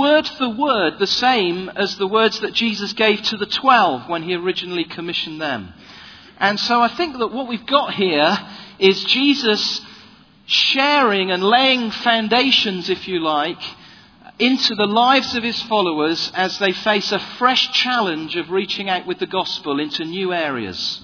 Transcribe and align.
word 0.00 0.26
for 0.26 0.48
word 0.48 0.98
the 0.98 1.06
same 1.06 1.68
as 1.68 1.96
the 1.96 2.06
words 2.06 2.40
that 2.40 2.54
Jesus 2.54 2.92
gave 2.94 3.22
to 3.22 3.36
the 3.36 3.46
twelve 3.46 4.08
when 4.08 4.22
he 4.22 4.34
originally 4.34 4.84
commissioned 4.84 5.40
them. 5.40 5.72
And 6.38 6.58
so 6.58 6.80
I 6.80 6.88
think 6.88 7.18
that 7.18 7.32
what 7.32 7.48
we've 7.48 7.66
got 7.66 7.94
here 7.94 8.38
is 8.78 9.04
Jesus 9.04 9.80
sharing 10.46 11.30
and 11.30 11.44
laying 11.44 11.90
foundations, 11.90 12.88
if 12.88 13.06
you 13.06 13.20
like, 13.20 13.62
into 14.38 14.74
the 14.74 14.86
lives 14.86 15.34
of 15.36 15.42
his 15.42 15.60
followers 15.62 16.32
as 16.34 16.58
they 16.58 16.72
face 16.72 17.12
a 17.12 17.18
fresh 17.18 17.70
challenge 17.72 18.36
of 18.36 18.50
reaching 18.50 18.88
out 18.88 19.06
with 19.06 19.18
the 19.18 19.26
gospel 19.26 19.78
into 19.78 20.04
new 20.04 20.32
areas. 20.32 21.02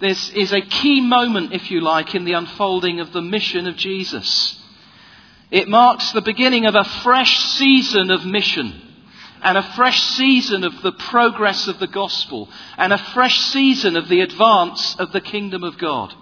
This 0.00 0.30
is 0.30 0.52
a 0.52 0.62
key 0.62 1.00
moment, 1.00 1.52
if 1.52 1.70
you 1.70 1.80
like, 1.80 2.14
in 2.14 2.24
the 2.24 2.32
unfolding 2.32 2.98
of 2.98 3.12
the 3.12 3.20
mission 3.20 3.68
of 3.68 3.76
Jesus. 3.76 4.58
It 5.52 5.68
marks 5.68 6.12
the 6.12 6.22
beginning 6.22 6.64
of 6.64 6.74
a 6.74 6.82
fresh 7.02 7.38
season 7.38 8.10
of 8.10 8.24
mission 8.24 8.72
and 9.42 9.58
a 9.58 9.74
fresh 9.74 10.02
season 10.02 10.64
of 10.64 10.80
the 10.80 10.92
progress 10.92 11.68
of 11.68 11.78
the 11.78 11.86
gospel 11.86 12.48
and 12.78 12.90
a 12.90 12.96
fresh 12.96 13.38
season 13.38 13.98
of 13.98 14.08
the 14.08 14.22
advance 14.22 14.96
of 14.96 15.12
the 15.12 15.20
kingdom 15.20 15.62
of 15.62 15.76
God. 15.76 16.14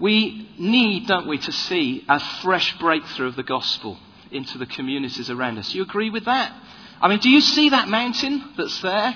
We 0.00 0.50
need, 0.58 1.06
don't 1.06 1.28
we, 1.28 1.38
to 1.38 1.52
see 1.52 2.04
a 2.08 2.18
fresh 2.42 2.76
breakthrough 2.80 3.28
of 3.28 3.36
the 3.36 3.44
gospel 3.44 3.96
into 4.32 4.58
the 4.58 4.66
communities 4.66 5.30
around 5.30 5.58
us. 5.58 5.72
You 5.72 5.84
agree 5.84 6.10
with 6.10 6.24
that? 6.24 6.52
I 7.00 7.06
mean, 7.06 7.20
do 7.20 7.30
you 7.30 7.40
see 7.40 7.68
that 7.68 7.86
mountain 7.86 8.42
that's 8.58 8.82
there? 8.82 9.14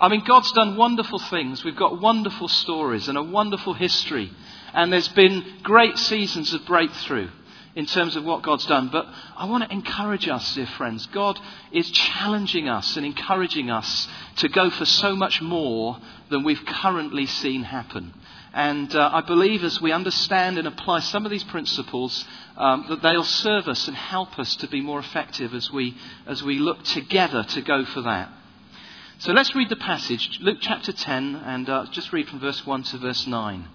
I 0.00 0.08
mean, 0.08 0.22
God's 0.24 0.52
done 0.52 0.76
wonderful 0.76 1.18
things. 1.18 1.64
We've 1.64 1.74
got 1.74 2.00
wonderful 2.00 2.46
stories 2.46 3.08
and 3.08 3.18
a 3.18 3.22
wonderful 3.22 3.74
history. 3.74 4.30
And 4.74 4.92
there's 4.92 5.08
been 5.08 5.44
great 5.62 5.96
seasons 5.98 6.52
of 6.52 6.66
breakthrough 6.66 7.30
in 7.76 7.86
terms 7.86 8.16
of 8.16 8.24
what 8.24 8.42
God's 8.42 8.66
done. 8.66 8.88
But 8.88 9.06
I 9.36 9.46
want 9.46 9.64
to 9.64 9.72
encourage 9.72 10.28
us, 10.28 10.54
dear 10.54 10.66
friends. 10.66 11.06
God 11.06 11.40
is 11.72 11.90
challenging 11.90 12.68
us 12.68 12.96
and 12.96 13.06
encouraging 13.06 13.70
us 13.70 14.08
to 14.36 14.48
go 14.48 14.70
for 14.70 14.84
so 14.84 15.16
much 15.16 15.40
more 15.40 15.98
than 16.28 16.44
we've 16.44 16.64
currently 16.64 17.26
seen 17.26 17.62
happen. 17.64 18.14
And 18.52 18.94
uh, 18.94 19.10
I 19.12 19.20
believe 19.20 19.64
as 19.64 19.80
we 19.80 19.90
understand 19.90 20.58
and 20.58 20.68
apply 20.68 21.00
some 21.00 21.24
of 21.24 21.30
these 21.30 21.42
principles, 21.44 22.24
um, 22.56 22.86
that 22.88 23.02
they'll 23.02 23.24
serve 23.24 23.66
us 23.66 23.88
and 23.88 23.96
help 23.96 24.38
us 24.38 24.54
to 24.56 24.68
be 24.68 24.80
more 24.80 25.00
effective 25.00 25.54
as 25.54 25.72
we, 25.72 25.96
as 26.26 26.42
we 26.42 26.58
look 26.58 26.84
together 26.84 27.42
to 27.42 27.62
go 27.62 27.84
for 27.84 28.02
that. 28.02 28.30
So 29.18 29.32
let's 29.32 29.54
read 29.54 29.68
the 29.68 29.76
passage, 29.76 30.38
Luke 30.40 30.58
chapter 30.60 30.92
10, 30.92 31.36
and 31.36 31.68
uh, 31.68 31.86
just 31.90 32.12
read 32.12 32.28
from 32.28 32.40
verse 32.40 32.64
1 32.64 32.82
to 32.84 32.98
verse 32.98 33.26
9. 33.26 33.68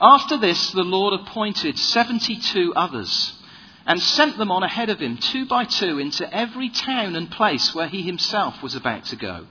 After 0.00 0.36
this, 0.36 0.72
the 0.72 0.82
Lord 0.82 1.14
appointed 1.14 1.78
72 1.78 2.74
others 2.74 3.32
and 3.86 4.02
sent 4.02 4.38
them 4.38 4.50
on 4.50 4.62
ahead 4.62 4.90
of 4.90 5.00
him, 5.00 5.18
two 5.18 5.46
by 5.46 5.64
two, 5.64 5.98
into 5.98 6.32
every 6.34 6.70
town 6.70 7.16
and 7.16 7.30
place 7.30 7.74
where 7.74 7.88
he 7.88 8.02
himself 8.02 8.62
was 8.62 8.74
about 8.74 9.04
to 9.06 9.16
go. 9.16 9.46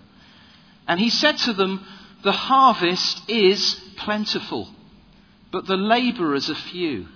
And 0.88 1.00
he 1.00 1.10
said 1.10 1.38
to 1.40 1.54
them, 1.54 1.86
The 2.24 2.32
harvest 2.32 3.30
is 3.30 3.80
plentiful, 3.98 4.70
but 5.52 5.66
the 5.66 5.78
labourers 5.78 6.50
are 6.50 6.56
few. 6.56 7.08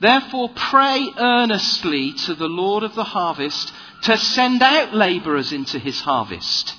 Therefore, 0.00 0.50
pray 0.54 1.08
earnestly 1.18 2.12
to 2.12 2.34
the 2.34 2.48
Lord 2.48 2.82
of 2.82 2.94
the 2.94 3.04
harvest 3.04 3.72
to 4.02 4.16
send 4.16 4.62
out 4.62 4.94
labourers 4.94 5.52
into 5.52 5.78
his 5.78 6.00
harvest. 6.00 6.74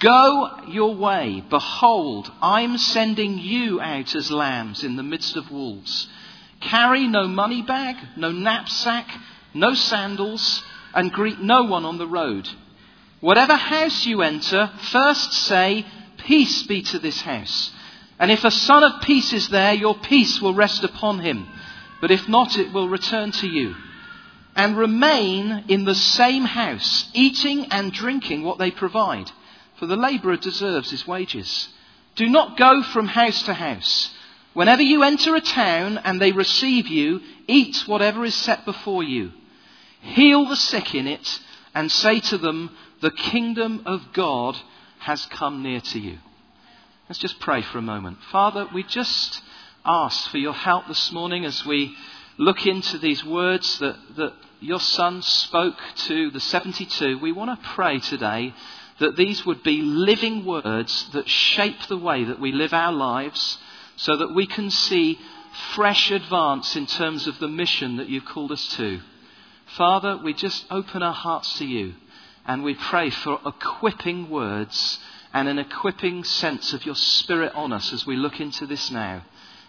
Go 0.00 0.62
your 0.66 0.94
way. 0.94 1.44
Behold, 1.48 2.32
I'm 2.40 2.78
sending 2.78 3.38
you 3.38 3.80
out 3.82 4.14
as 4.14 4.30
lambs 4.30 4.82
in 4.82 4.96
the 4.96 5.02
midst 5.02 5.36
of 5.36 5.50
wolves. 5.50 6.08
Carry 6.60 7.06
no 7.06 7.28
money 7.28 7.60
bag, 7.60 7.96
no 8.16 8.32
knapsack, 8.32 9.06
no 9.52 9.74
sandals, 9.74 10.62
and 10.94 11.12
greet 11.12 11.38
no 11.38 11.64
one 11.64 11.84
on 11.84 11.98
the 11.98 12.06
road. 12.06 12.48
Whatever 13.20 13.54
house 13.56 14.06
you 14.06 14.22
enter, 14.22 14.70
first 14.90 15.34
say, 15.34 15.84
Peace 16.16 16.62
be 16.62 16.82
to 16.82 16.98
this 16.98 17.20
house. 17.20 17.70
And 18.18 18.30
if 18.30 18.44
a 18.44 18.50
son 18.50 18.82
of 18.82 19.02
peace 19.02 19.32
is 19.34 19.48
there, 19.48 19.74
your 19.74 19.98
peace 19.98 20.40
will 20.40 20.54
rest 20.54 20.82
upon 20.82 21.20
him. 21.20 21.46
But 22.00 22.10
if 22.10 22.26
not, 22.28 22.58
it 22.58 22.72
will 22.72 22.88
return 22.88 23.32
to 23.32 23.46
you. 23.46 23.74
And 24.56 24.76
remain 24.76 25.64
in 25.68 25.84
the 25.84 25.94
same 25.94 26.44
house, 26.44 27.08
eating 27.12 27.66
and 27.66 27.92
drinking 27.92 28.42
what 28.42 28.58
they 28.58 28.70
provide, 28.70 29.30
for 29.80 29.86
the 29.86 29.96
laborer 29.96 30.36
deserves 30.36 30.90
his 30.90 31.06
wages. 31.08 31.68
Do 32.14 32.28
not 32.28 32.58
go 32.58 32.82
from 32.82 33.06
house 33.06 33.42
to 33.44 33.54
house. 33.54 34.14
Whenever 34.52 34.82
you 34.82 35.02
enter 35.02 35.34
a 35.34 35.40
town 35.40 35.96
and 35.96 36.20
they 36.20 36.32
receive 36.32 36.86
you, 36.86 37.20
eat 37.46 37.88
whatever 37.88 38.22
is 38.26 38.34
set 38.34 38.66
before 38.66 39.02
you. 39.02 39.32
Heal 40.02 40.44
the 40.44 40.56
sick 40.56 40.94
in 40.94 41.06
it, 41.06 41.40
and 41.74 41.90
say 41.90 42.20
to 42.20 42.36
them, 42.36 42.76
The 43.00 43.10
kingdom 43.10 43.82
of 43.86 44.12
God 44.12 44.58
has 44.98 45.24
come 45.26 45.62
near 45.62 45.80
to 45.80 45.98
you. 45.98 46.18
Let's 47.08 47.18
just 47.18 47.40
pray 47.40 47.62
for 47.62 47.78
a 47.78 47.82
moment. 47.82 48.18
Father, 48.30 48.68
we 48.74 48.82
just 48.82 49.40
ask 49.86 50.28
for 50.28 50.36
your 50.36 50.52
help 50.52 50.88
this 50.88 51.10
morning 51.10 51.46
as 51.46 51.64
we 51.64 51.96
look 52.36 52.66
into 52.66 52.98
these 52.98 53.24
words 53.24 53.78
that, 53.78 53.96
that 54.16 54.34
your 54.60 54.80
Son 54.80 55.22
spoke 55.22 55.78
to 55.96 56.30
the 56.30 56.40
72. 56.40 57.18
We 57.18 57.32
want 57.32 57.58
to 57.58 57.68
pray 57.68 57.98
today 57.98 58.52
that 59.00 59.16
these 59.16 59.44
would 59.44 59.62
be 59.62 59.80
living 59.82 60.44
words 60.44 61.08
that 61.12 61.28
shape 61.28 61.86
the 61.88 61.96
way 61.96 62.22
that 62.24 62.38
we 62.38 62.52
live 62.52 62.72
our 62.72 62.92
lives 62.92 63.58
so 63.96 64.16
that 64.16 64.34
we 64.34 64.46
can 64.46 64.70
see 64.70 65.18
fresh 65.74 66.10
advance 66.10 66.76
in 66.76 66.86
terms 66.86 67.26
of 67.26 67.38
the 67.38 67.48
mission 67.48 67.96
that 67.96 68.08
you've 68.08 68.26
called 68.26 68.52
us 68.52 68.66
to. 68.76 69.00
Father, 69.76 70.18
we 70.22 70.34
just 70.34 70.66
open 70.70 71.02
our 71.02 71.14
hearts 71.14 71.58
to 71.58 71.66
you 71.66 71.94
and 72.46 72.62
we 72.62 72.74
pray 72.74 73.10
for 73.10 73.40
equipping 73.44 74.28
words 74.28 74.98
and 75.32 75.48
an 75.48 75.58
equipping 75.58 76.24
sense 76.24 76.72
of 76.72 76.84
your 76.84 76.94
Spirit 76.94 77.54
on 77.54 77.72
us 77.72 77.92
as 77.92 78.06
we 78.06 78.16
look 78.16 78.40
into 78.40 78.66
this 78.66 78.90
now. 78.90 79.24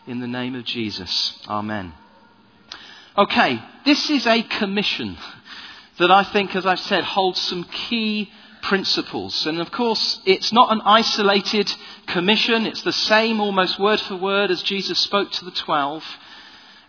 In 0.08 0.20
the 0.20 0.28
name 0.28 0.56
of 0.56 0.66
Jesus. 0.66 1.40
Amen. 1.48 1.94
Okay, 3.18 3.62
this 3.86 4.10
is 4.10 4.26
a 4.26 4.42
commission 4.42 5.16
that 6.00 6.10
I 6.10 6.24
think, 6.24 6.56
as 6.56 6.66
I've 6.66 6.80
said, 6.80 7.04
holds 7.04 7.40
some 7.40 7.64
key 7.66 8.32
principles. 8.62 9.46
And 9.46 9.60
of 9.60 9.72
course, 9.72 10.20
it's 10.26 10.52
not 10.52 10.72
an 10.72 10.82
isolated 10.86 11.74
commission, 12.08 12.66
it's 12.66 12.84
the 12.84 12.94
same 12.94 13.40
almost 13.40 13.80
word 13.80 14.00
for 14.00 14.16
word 14.16 14.52
as 14.52 14.62
Jesus 14.62 15.00
spoke 15.00 15.32
to 15.32 15.46
the 15.46 15.52
twelve. 15.52 16.04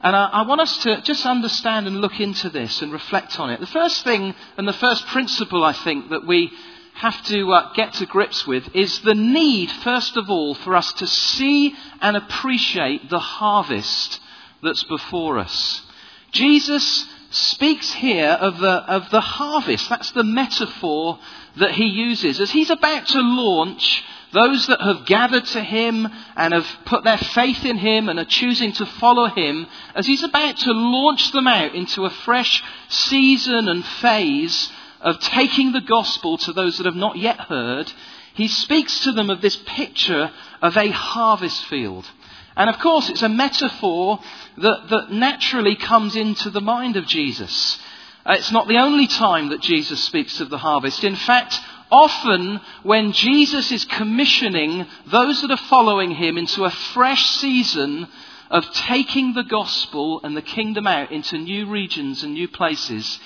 And 0.00 0.16
I, 0.16 0.26
I, 0.26 0.42
want 0.42 0.60
us 0.60 0.78
to 0.78 1.00
just 1.02 1.24
understand 1.24 1.86
and 1.86 2.00
look 2.00 2.18
into 2.18 2.50
this 2.50 2.82
and 2.82 2.92
reflect 2.92 3.38
on 3.38 3.50
it. 3.50 3.60
The 3.60 3.66
first 3.66 4.02
thing 4.02 4.34
and 4.56 4.66
the 4.66 4.72
first 4.72 5.06
principle 5.06 5.62
I 5.62 5.72
think 5.72 6.10
that 6.10 6.26
we 6.26 6.50
have 6.94 7.22
to 7.24 7.52
uh, 7.52 7.72
get 7.74 7.94
to 7.94 8.06
grips 8.06 8.46
with 8.46 8.74
is 8.74 9.00
the 9.00 9.14
need, 9.14 9.70
first 9.70 10.16
of 10.16 10.28
all, 10.28 10.54
for 10.54 10.74
us 10.74 10.92
to 10.94 11.06
see 11.06 11.74
and 12.00 12.16
appreciate 12.16 13.08
the 13.08 13.20
harvest 13.20 14.20
that's 14.62 14.84
before 14.84 15.38
us. 15.38 15.82
Jesus 16.32 17.06
speaks 17.30 17.92
here 17.92 18.28
of 18.28 18.58
the, 18.58 18.70
of 18.70 19.08
the 19.10 19.20
harvest. 19.20 19.88
That's 19.88 20.10
the 20.10 20.24
metaphor 20.24 21.18
that 21.56 21.72
he 21.72 21.86
uses. 21.86 22.40
As 22.40 22.50
he's 22.50 22.70
about 22.70 23.06
to 23.08 23.20
launch 23.20 24.04
those 24.32 24.66
that 24.66 24.80
have 24.80 25.04
gathered 25.04 25.44
to 25.44 25.62
him 25.62 26.08
and 26.36 26.54
have 26.54 26.66
put 26.86 27.04
their 27.04 27.18
faith 27.18 27.64
in 27.64 27.76
him 27.76 28.08
and 28.08 28.18
are 28.18 28.24
choosing 28.24 28.72
to 28.72 28.86
follow 28.86 29.26
him, 29.26 29.66
as 29.94 30.06
he's 30.06 30.22
about 30.22 30.56
to 30.56 30.72
launch 30.72 31.32
them 31.32 31.46
out 31.46 31.74
into 31.74 32.04
a 32.04 32.10
fresh 32.10 32.62
season 32.88 33.68
and 33.68 33.84
phase 33.84 34.70
of 35.00 35.18
taking 35.20 35.72
the 35.72 35.80
gospel 35.80 36.38
to 36.38 36.52
those 36.52 36.78
that 36.78 36.86
have 36.86 36.96
not 36.96 37.16
yet 37.16 37.38
heard, 37.38 37.92
he 38.34 38.48
speaks 38.48 39.00
to 39.00 39.12
them 39.12 39.28
of 39.28 39.42
this 39.42 39.56
picture 39.66 40.30
of 40.62 40.76
a 40.76 40.90
harvest 40.90 41.66
field. 41.66 42.10
And 42.56 42.70
of 42.70 42.78
course, 42.78 43.08
it's 43.08 43.22
a 43.22 43.28
metaphor 43.28 44.20
that, 44.58 44.88
that 44.88 45.10
naturally 45.10 45.76
comes 45.76 46.16
into 46.16 46.50
the 46.50 46.60
mind 46.60 46.96
of 46.96 47.06
Jesus. 47.06 47.78
Uh, 48.24 48.34
it's 48.38 48.52
not 48.52 48.68
the 48.68 48.78
only 48.78 49.06
time 49.06 49.48
that 49.48 49.60
Jesus 49.60 50.02
speaks 50.04 50.40
of 50.40 50.48
the 50.48 50.58
harvest. 50.58 51.02
In 51.02 51.16
fact, 51.16 51.58
often 51.90 52.60
when 52.82 53.12
Jesus 53.12 53.72
is 53.72 53.84
commissioning 53.84 54.86
those 55.06 55.42
that 55.42 55.50
are 55.50 55.68
following 55.68 56.12
him 56.12 56.38
into 56.38 56.64
a 56.64 56.70
fresh 56.70 57.24
season 57.36 58.08
of 58.50 58.70
taking 58.72 59.34
the 59.34 59.44
gospel 59.44 60.20
and 60.22 60.36
the 60.36 60.42
kingdom 60.42 60.86
out 60.86 61.10
into 61.10 61.38
new 61.38 61.66
regions 61.66 62.22
and 62.22 62.34
new 62.34 62.48
places, 62.48 63.18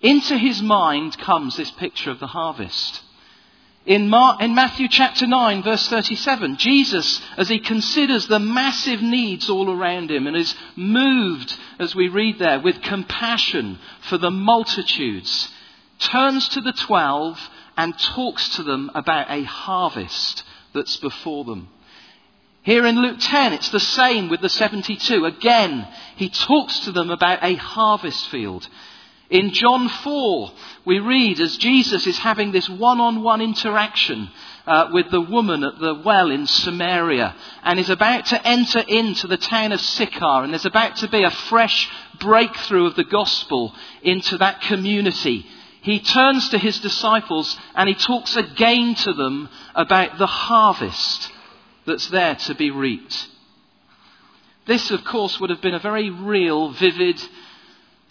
into 0.00 0.36
his 0.36 0.60
mind 0.60 1.16
comes 1.18 1.56
this 1.56 1.70
picture 1.70 2.10
of 2.10 2.18
the 2.18 2.26
harvest. 2.26 3.02
In, 3.84 4.14
in, 4.40 4.54
Matthew 4.54 4.86
chapter 4.86 5.26
9, 5.26 5.64
verse 5.64 5.88
37, 5.88 6.56
Jesus, 6.56 7.20
as 7.36 7.48
he 7.48 7.58
considers 7.58 8.28
the 8.28 8.38
massive 8.38 9.02
needs 9.02 9.50
all 9.50 9.68
around 9.68 10.08
him 10.08 10.28
and 10.28 10.36
is 10.36 10.54
moved, 10.76 11.56
as 11.80 11.92
we 11.92 12.06
read 12.06 12.38
there, 12.38 12.60
with 12.60 12.80
compassion 12.80 13.80
for 14.02 14.18
the 14.18 14.30
multitudes, 14.30 15.48
turns 15.98 16.48
to 16.50 16.60
the 16.60 16.72
twelve 16.72 17.40
and 17.76 17.98
talks 17.98 18.50
to 18.50 18.62
them 18.62 18.88
about 18.94 19.30
a 19.30 19.42
harvest 19.42 20.44
that's 20.72 20.96
before 20.98 21.44
them. 21.44 21.68
Here 22.62 22.86
in 22.86 23.02
Luke 23.02 23.18
10, 23.18 23.52
it's 23.52 23.70
the 23.70 23.80
same 23.80 24.28
with 24.28 24.40
the 24.40 24.48
72. 24.48 25.24
Again, 25.24 25.88
he 26.14 26.28
talks 26.28 26.78
to 26.80 26.92
them 26.92 27.10
about 27.10 27.42
a 27.42 27.54
harvest 27.54 28.28
field. 28.28 28.68
In 29.32 29.54
John 29.54 29.88
4, 29.88 30.52
we 30.84 30.98
read 30.98 31.40
as 31.40 31.56
Jesus 31.56 32.06
is 32.06 32.18
having 32.18 32.52
this 32.52 32.68
one 32.68 33.00
on 33.00 33.22
one 33.22 33.40
interaction 33.40 34.28
uh, 34.66 34.90
with 34.92 35.10
the 35.10 35.22
woman 35.22 35.64
at 35.64 35.78
the 35.78 36.02
well 36.04 36.30
in 36.30 36.46
Samaria 36.46 37.34
and 37.62 37.80
is 37.80 37.88
about 37.88 38.26
to 38.26 38.46
enter 38.46 38.80
into 38.80 39.26
the 39.26 39.38
town 39.38 39.72
of 39.72 39.80
Sychar, 39.80 40.44
and 40.44 40.52
there's 40.52 40.66
about 40.66 40.96
to 40.96 41.08
be 41.08 41.22
a 41.22 41.30
fresh 41.30 41.88
breakthrough 42.20 42.84
of 42.84 42.94
the 42.94 43.04
gospel 43.04 43.74
into 44.02 44.36
that 44.36 44.60
community. 44.60 45.46
He 45.80 46.00
turns 46.00 46.50
to 46.50 46.58
his 46.58 46.78
disciples 46.80 47.58
and 47.74 47.88
he 47.88 47.94
talks 47.94 48.36
again 48.36 48.96
to 48.96 49.14
them 49.14 49.48
about 49.74 50.18
the 50.18 50.26
harvest 50.26 51.32
that's 51.86 52.08
there 52.08 52.34
to 52.34 52.54
be 52.54 52.70
reaped. 52.70 53.28
This, 54.66 54.90
of 54.90 55.04
course, 55.04 55.40
would 55.40 55.48
have 55.48 55.62
been 55.62 55.74
a 55.74 55.80
very 55.80 56.10
real, 56.10 56.72
vivid, 56.72 57.20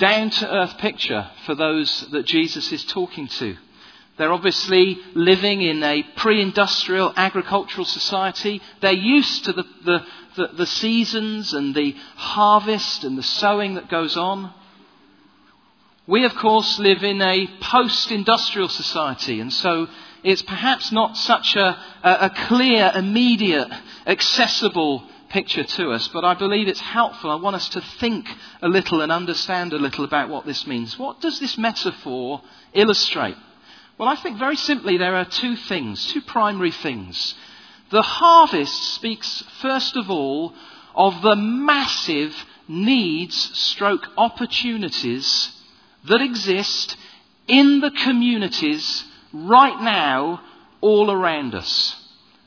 down 0.01 0.31
to 0.31 0.51
earth 0.51 0.79
picture 0.79 1.27
for 1.45 1.53
those 1.53 2.07
that 2.11 2.25
Jesus 2.25 2.71
is 2.71 2.83
talking 2.83 3.27
to. 3.27 3.55
They're 4.17 4.33
obviously 4.33 4.97
living 5.13 5.61
in 5.61 5.83
a 5.83 6.03
pre 6.17 6.41
industrial 6.41 7.13
agricultural 7.15 7.85
society. 7.85 8.61
They're 8.81 8.91
used 8.91 9.45
to 9.45 9.53
the, 9.53 9.63
the, 9.85 10.05
the, 10.35 10.47
the, 10.57 10.65
seasons 10.65 11.53
and 11.53 11.75
the 11.75 11.95
harvest 12.15 13.03
and 13.03 13.15
the 13.15 13.23
sowing 13.23 13.75
that 13.75 13.89
goes 13.89 14.17
on. 14.17 14.51
We, 16.07 16.25
of 16.25 16.33
course, 16.33 16.79
live 16.79 17.03
in 17.03 17.21
a 17.21 17.47
post 17.61 18.11
industrial 18.11 18.69
society, 18.69 19.39
and 19.39 19.53
so 19.53 19.87
it's 20.23 20.41
perhaps 20.41 20.91
not 20.91 21.15
such 21.15 21.55
a, 21.55 21.77
a, 22.03 22.31
clear, 22.47 22.91
immediate, 22.95 23.69
accessible 24.07 25.03
picture 25.31 25.63
to 25.63 25.91
us, 25.91 26.07
but 26.09 26.25
I 26.25 26.33
believe 26.33 26.67
it's 26.67 26.79
helpful. 26.79 27.31
I 27.31 27.35
want 27.35 27.55
us 27.55 27.69
to 27.69 27.81
think 27.99 28.27
a 28.61 28.67
little 28.67 29.01
and 29.01 29.11
understand 29.11 29.73
a 29.73 29.77
little 29.77 30.03
about 30.05 30.29
what 30.29 30.45
this 30.45 30.67
means. 30.67 30.99
What 30.99 31.21
does 31.21 31.39
this 31.39 31.57
metaphor 31.57 32.41
illustrate? 32.73 33.37
Well, 33.97 34.09
I 34.09 34.15
think 34.15 34.37
very 34.37 34.57
simply 34.57 34.97
there 34.97 35.15
are 35.15 35.25
two 35.25 35.55
things, 35.55 36.05
two 36.11 36.21
primary 36.21 36.71
things. 36.71 37.35
The 37.91 38.01
harvest 38.01 38.95
speaks, 38.95 39.43
first 39.61 39.95
of 39.95 40.09
all, 40.09 40.53
of 40.93 41.21
the 41.21 41.35
massive 41.35 42.35
needs 42.67 43.35
stroke 43.57 44.07
opportunities 44.17 45.51
that 46.05 46.21
exist 46.21 46.97
in 47.47 47.79
the 47.79 47.91
communities 47.91 49.03
right 49.33 49.81
now 49.81 50.41
all 50.81 51.11
around 51.11 51.55
us. 51.55 51.95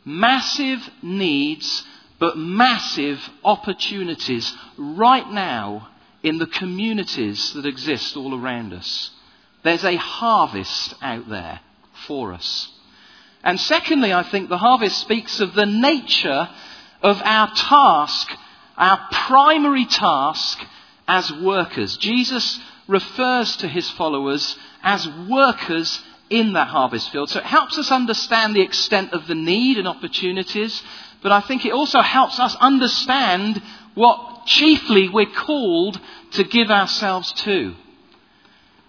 Massive 0.04 0.80
needs, 1.02 1.84
but 2.18 2.38
massive 2.38 3.18
opportunities 3.44 4.52
right 4.76 5.30
now 5.30 5.88
in 6.22 6.38
the 6.38 6.46
communities 6.46 7.52
that 7.54 7.66
exist 7.66 8.16
all 8.16 8.34
around 8.34 8.72
us. 8.72 9.10
There's 9.62 9.84
a 9.84 9.96
harvest 9.96 10.94
out 11.02 11.28
there 11.28 11.60
for 12.06 12.32
us. 12.32 12.70
And 13.42 13.60
secondly, 13.60 14.12
I 14.12 14.22
think 14.22 14.48
the 14.48 14.58
harvest 14.58 14.98
speaks 14.98 15.40
of 15.40 15.54
the 15.54 15.66
nature 15.66 16.48
of 17.02 17.20
our 17.22 17.50
task, 17.54 18.30
our 18.76 19.06
primary 19.12 19.84
task 19.84 20.58
as 21.06 21.30
workers. 21.32 21.98
Jesus 21.98 22.58
refers 22.88 23.56
to 23.58 23.68
his 23.68 23.90
followers 23.90 24.56
as 24.82 25.06
workers 25.28 26.00
in 26.30 26.54
that 26.54 26.68
harvest 26.68 27.10
field. 27.10 27.28
So 27.28 27.40
it 27.40 27.44
helps 27.44 27.78
us 27.78 27.90
understand 27.90 28.54
the 28.54 28.62
extent 28.62 29.12
of 29.12 29.26
the 29.26 29.34
need 29.34 29.76
and 29.76 29.86
opportunities, 29.86 30.82
but 31.24 31.32
I 31.32 31.40
think 31.40 31.64
it 31.64 31.72
also 31.72 32.02
helps 32.02 32.38
us 32.38 32.54
understand 32.56 33.62
what 33.94 34.44
chiefly 34.44 35.08
we're 35.08 35.24
called 35.24 35.98
to 36.32 36.44
give 36.44 36.70
ourselves 36.70 37.32
to. 37.32 37.74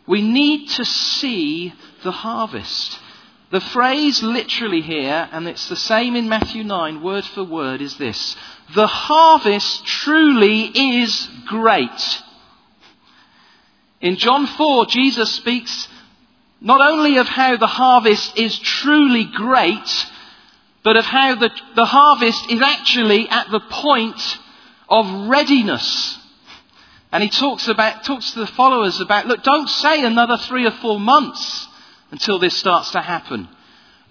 We 0.05 0.21
need 0.21 0.67
to 0.71 0.83
see 0.83 1.73
the 2.03 2.11
harvest. 2.11 2.99
The 3.51 3.61
phrase 3.61 4.21
literally 4.21 4.81
here, 4.81 5.29
and 5.31 5.47
it's 5.47 5.69
the 5.69 5.77
same 5.77 6.17
in 6.17 6.27
Matthew 6.27 6.65
9, 6.65 7.01
word 7.01 7.23
for 7.23 7.45
word, 7.45 7.81
is 7.81 7.95
this 7.97 8.35
The 8.73 8.85
harvest 8.85 9.85
truly 9.85 10.63
is 10.99 11.29
great. 11.47 12.21
In 14.01 14.17
John 14.17 14.45
4, 14.45 14.87
Jesus 14.87 15.31
speaks 15.31 15.87
not 16.59 16.81
only 16.81 17.15
of 17.15 17.29
how 17.29 17.55
the 17.55 17.65
harvest 17.65 18.37
is 18.37 18.59
truly 18.59 19.23
great, 19.23 20.05
but 20.85 20.97
of 20.97 21.03
how 21.03 21.33
the, 21.33 21.49
the 21.75 21.83
harvest 21.83 22.51
is 22.51 22.61
actually 22.61 23.27
at 23.27 23.49
the 23.49 23.59
point 23.59 24.37
of 24.87 25.27
readiness. 25.27 26.15
And 27.11 27.23
he 27.23 27.29
talks 27.29 27.67
about, 27.67 28.03
talks 28.03 28.33
to 28.33 28.39
the 28.39 28.47
followers 28.47 28.99
about, 28.99 29.25
look, 29.25 29.41
don't 29.41 29.67
say 29.67 30.05
another 30.05 30.37
three 30.37 30.67
or 30.67 30.71
four 30.71 30.99
months 30.99 31.67
until 32.11 32.37
this 32.37 32.55
starts 32.55 32.91
to 32.91 33.01
happen. 33.01 33.49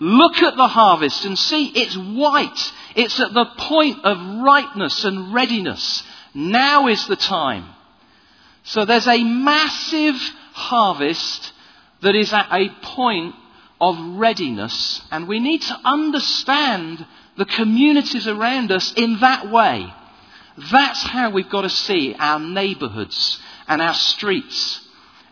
Look 0.01 0.39
at 0.39 0.57
the 0.57 0.67
harvest 0.67 1.25
and 1.25 1.39
see 1.39 1.67
it's 1.77 1.97
white. 1.97 2.73
It's 2.97 3.21
at 3.21 3.33
the 3.33 3.47
point 3.57 4.05
of 4.05 4.43
ripeness 4.43 5.05
and 5.05 5.33
readiness. 5.33 6.03
Now 6.35 6.89
is 6.89 7.07
the 7.07 7.15
time. 7.15 7.67
So 8.65 8.85
there's 8.85 9.07
a 9.07 9.23
massive 9.23 10.17
harvest 10.55 11.53
that 12.01 12.17
is 12.17 12.33
at 12.33 12.49
a 12.51 12.69
point 12.83 13.37
of 13.81 13.99
readiness, 14.17 15.03
and 15.11 15.29
we 15.29 15.41
need 15.41 15.63
to 15.63 15.81
understand 15.85 17.05
the 17.37 17.45
communities 17.45 18.27
around 18.27 18.71
us 18.71 18.93
in 18.97 19.21
that 19.21 19.51
way. 19.51 19.93
That's 20.71 21.03
how 21.03 21.31
we've 21.31 21.49
got 21.49 21.63
to 21.63 21.71
see 21.71 22.15
our 22.19 22.39
neighbourhoods 22.39 23.41
and 23.67 23.83
our 23.83 23.95
streets 23.95 24.81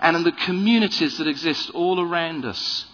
and 0.01 0.27
the 0.27 0.33
communities 0.33 1.19
that 1.19 1.29
exist 1.29 1.71
all 1.71 2.01
around 2.01 2.45
us. 2.45 2.87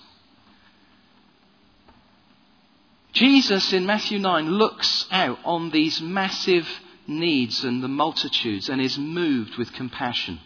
Jesus 3.12 3.73
in 3.73 3.87
Matthew 3.87 4.19
9 4.19 4.50
looks 4.50 5.06
out 5.11 5.39
on 5.45 5.71
these 5.71 6.03
massive 6.03 6.69
needs 7.06 7.65
and 7.65 7.83
the 7.83 7.89
multitudes 7.89 8.69
and 8.69 8.81
is 8.81 8.99
moved 8.99 9.56
with 9.56 9.73
compassion. 9.73 10.39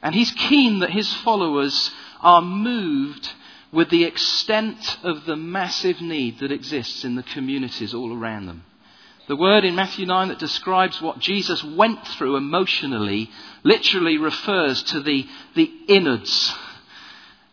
And 0.00 0.14
he's 0.14 0.30
keen 0.30 0.78
that 0.78 0.90
his 0.90 1.12
followers 1.12 1.90
are 2.20 2.40
moved 2.40 3.32
with 3.74 3.90
the 3.90 4.04
extent 4.04 4.98
of 5.02 5.24
the 5.26 5.36
massive 5.36 6.00
need 6.00 6.38
that 6.38 6.52
exists 6.52 7.04
in 7.04 7.16
the 7.16 7.22
communities 7.24 7.92
all 7.92 8.16
around 8.16 8.46
them. 8.46 8.64
The 9.26 9.36
word 9.36 9.64
in 9.64 9.74
Matthew 9.74 10.06
9 10.06 10.28
that 10.28 10.38
describes 10.38 11.02
what 11.02 11.18
Jesus 11.18 11.64
went 11.64 12.06
through 12.06 12.36
emotionally 12.36 13.30
literally 13.64 14.18
refers 14.18 14.82
to 14.84 15.00
the, 15.00 15.26
the 15.56 15.70
innards. 15.88 16.54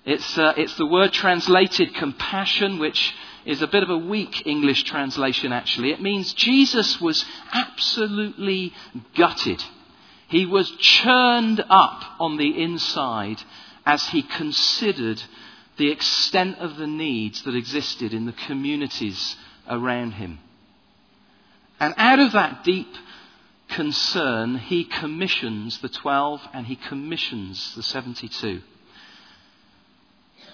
It's, 0.06 0.38
uh, 0.38 0.54
it's 0.58 0.76
the 0.76 0.86
word 0.86 1.12
translated 1.12 1.96
compassion, 1.96 2.78
which 2.78 3.16
is 3.46 3.62
a 3.62 3.68
bit 3.68 3.82
of 3.82 3.90
a 3.90 3.98
weak 3.98 4.46
English 4.46 4.84
translation 4.84 5.52
actually. 5.52 5.92
It 5.92 6.02
means 6.02 6.34
Jesus 6.34 7.02
was 7.02 7.26
absolutely 7.52 8.74
gutted. 9.16 9.64
He 10.28 10.46
was 10.46 10.70
churned 10.72 11.64
up 11.68 12.04
on 12.20 12.38
the 12.38 12.62
inside 12.62 13.42
as 13.86 14.08
he 14.10 14.22
considered 14.22 15.22
the 15.78 15.90
extent 15.90 16.58
of 16.60 16.78
the 16.78 16.88
needs 16.88 17.44
that 17.44 17.56
existed 17.56 18.14
in 18.14 18.26
the 18.26 18.36
communities 18.48 19.36
around 19.70 20.12
him. 20.12 20.40
And 21.80 21.94
out 21.98 22.20
of 22.20 22.34
that 22.34 22.64
deep 22.64 22.94
concern, 23.70 24.58
he 24.58 24.84
commissions 24.84 25.80
the 25.80 25.90
12 25.90 26.42
and 26.54 26.68
he 26.68 26.76
commissions 26.76 27.74
the 27.76 27.84
72. 27.84 28.62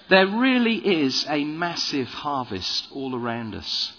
There 0.10 0.28
really 0.28 0.76
is 0.76 1.26
a 1.28 1.44
massive 1.44 2.08
harvest 2.08 2.88
all 2.94 3.16
around 3.16 3.56
us. 3.56 3.92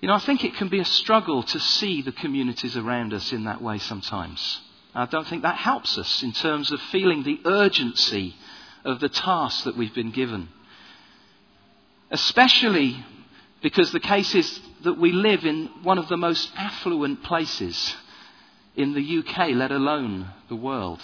You 0.00 0.08
know, 0.08 0.14
I 0.14 0.20
think 0.20 0.44
it 0.44 0.54
can 0.54 0.68
be 0.68 0.80
a 0.80 0.84
struggle 0.84 1.42
to 1.42 1.60
see 1.60 2.02
the 2.02 2.12
communities 2.12 2.76
around 2.76 3.12
us 3.12 3.32
in 3.32 3.44
that 3.44 3.62
way 3.62 3.78
sometimes. 3.78 4.60
I 4.94 5.06
don't 5.06 5.26
think 5.26 5.42
that 5.42 5.56
helps 5.56 5.96
us 5.96 6.22
in 6.22 6.32
terms 6.32 6.70
of 6.70 6.80
feeling 6.82 7.22
the 7.22 7.40
urgency 7.44 8.34
of 8.84 9.00
the 9.00 9.08
task 9.08 9.64
that 9.64 9.76
we've 9.76 9.94
been 9.94 10.10
given. 10.10 10.48
Especially 12.10 13.04
because 13.62 13.92
the 13.92 14.00
case 14.00 14.34
is 14.34 14.60
that 14.84 14.98
we 14.98 15.12
live 15.12 15.44
in 15.44 15.70
one 15.82 15.98
of 15.98 16.08
the 16.08 16.16
most 16.16 16.50
affluent 16.56 17.22
places 17.22 17.94
in 18.76 18.94
the 18.94 19.18
UK, 19.18 19.50
let 19.50 19.70
alone 19.70 20.28
the 20.48 20.56
world. 20.56 21.00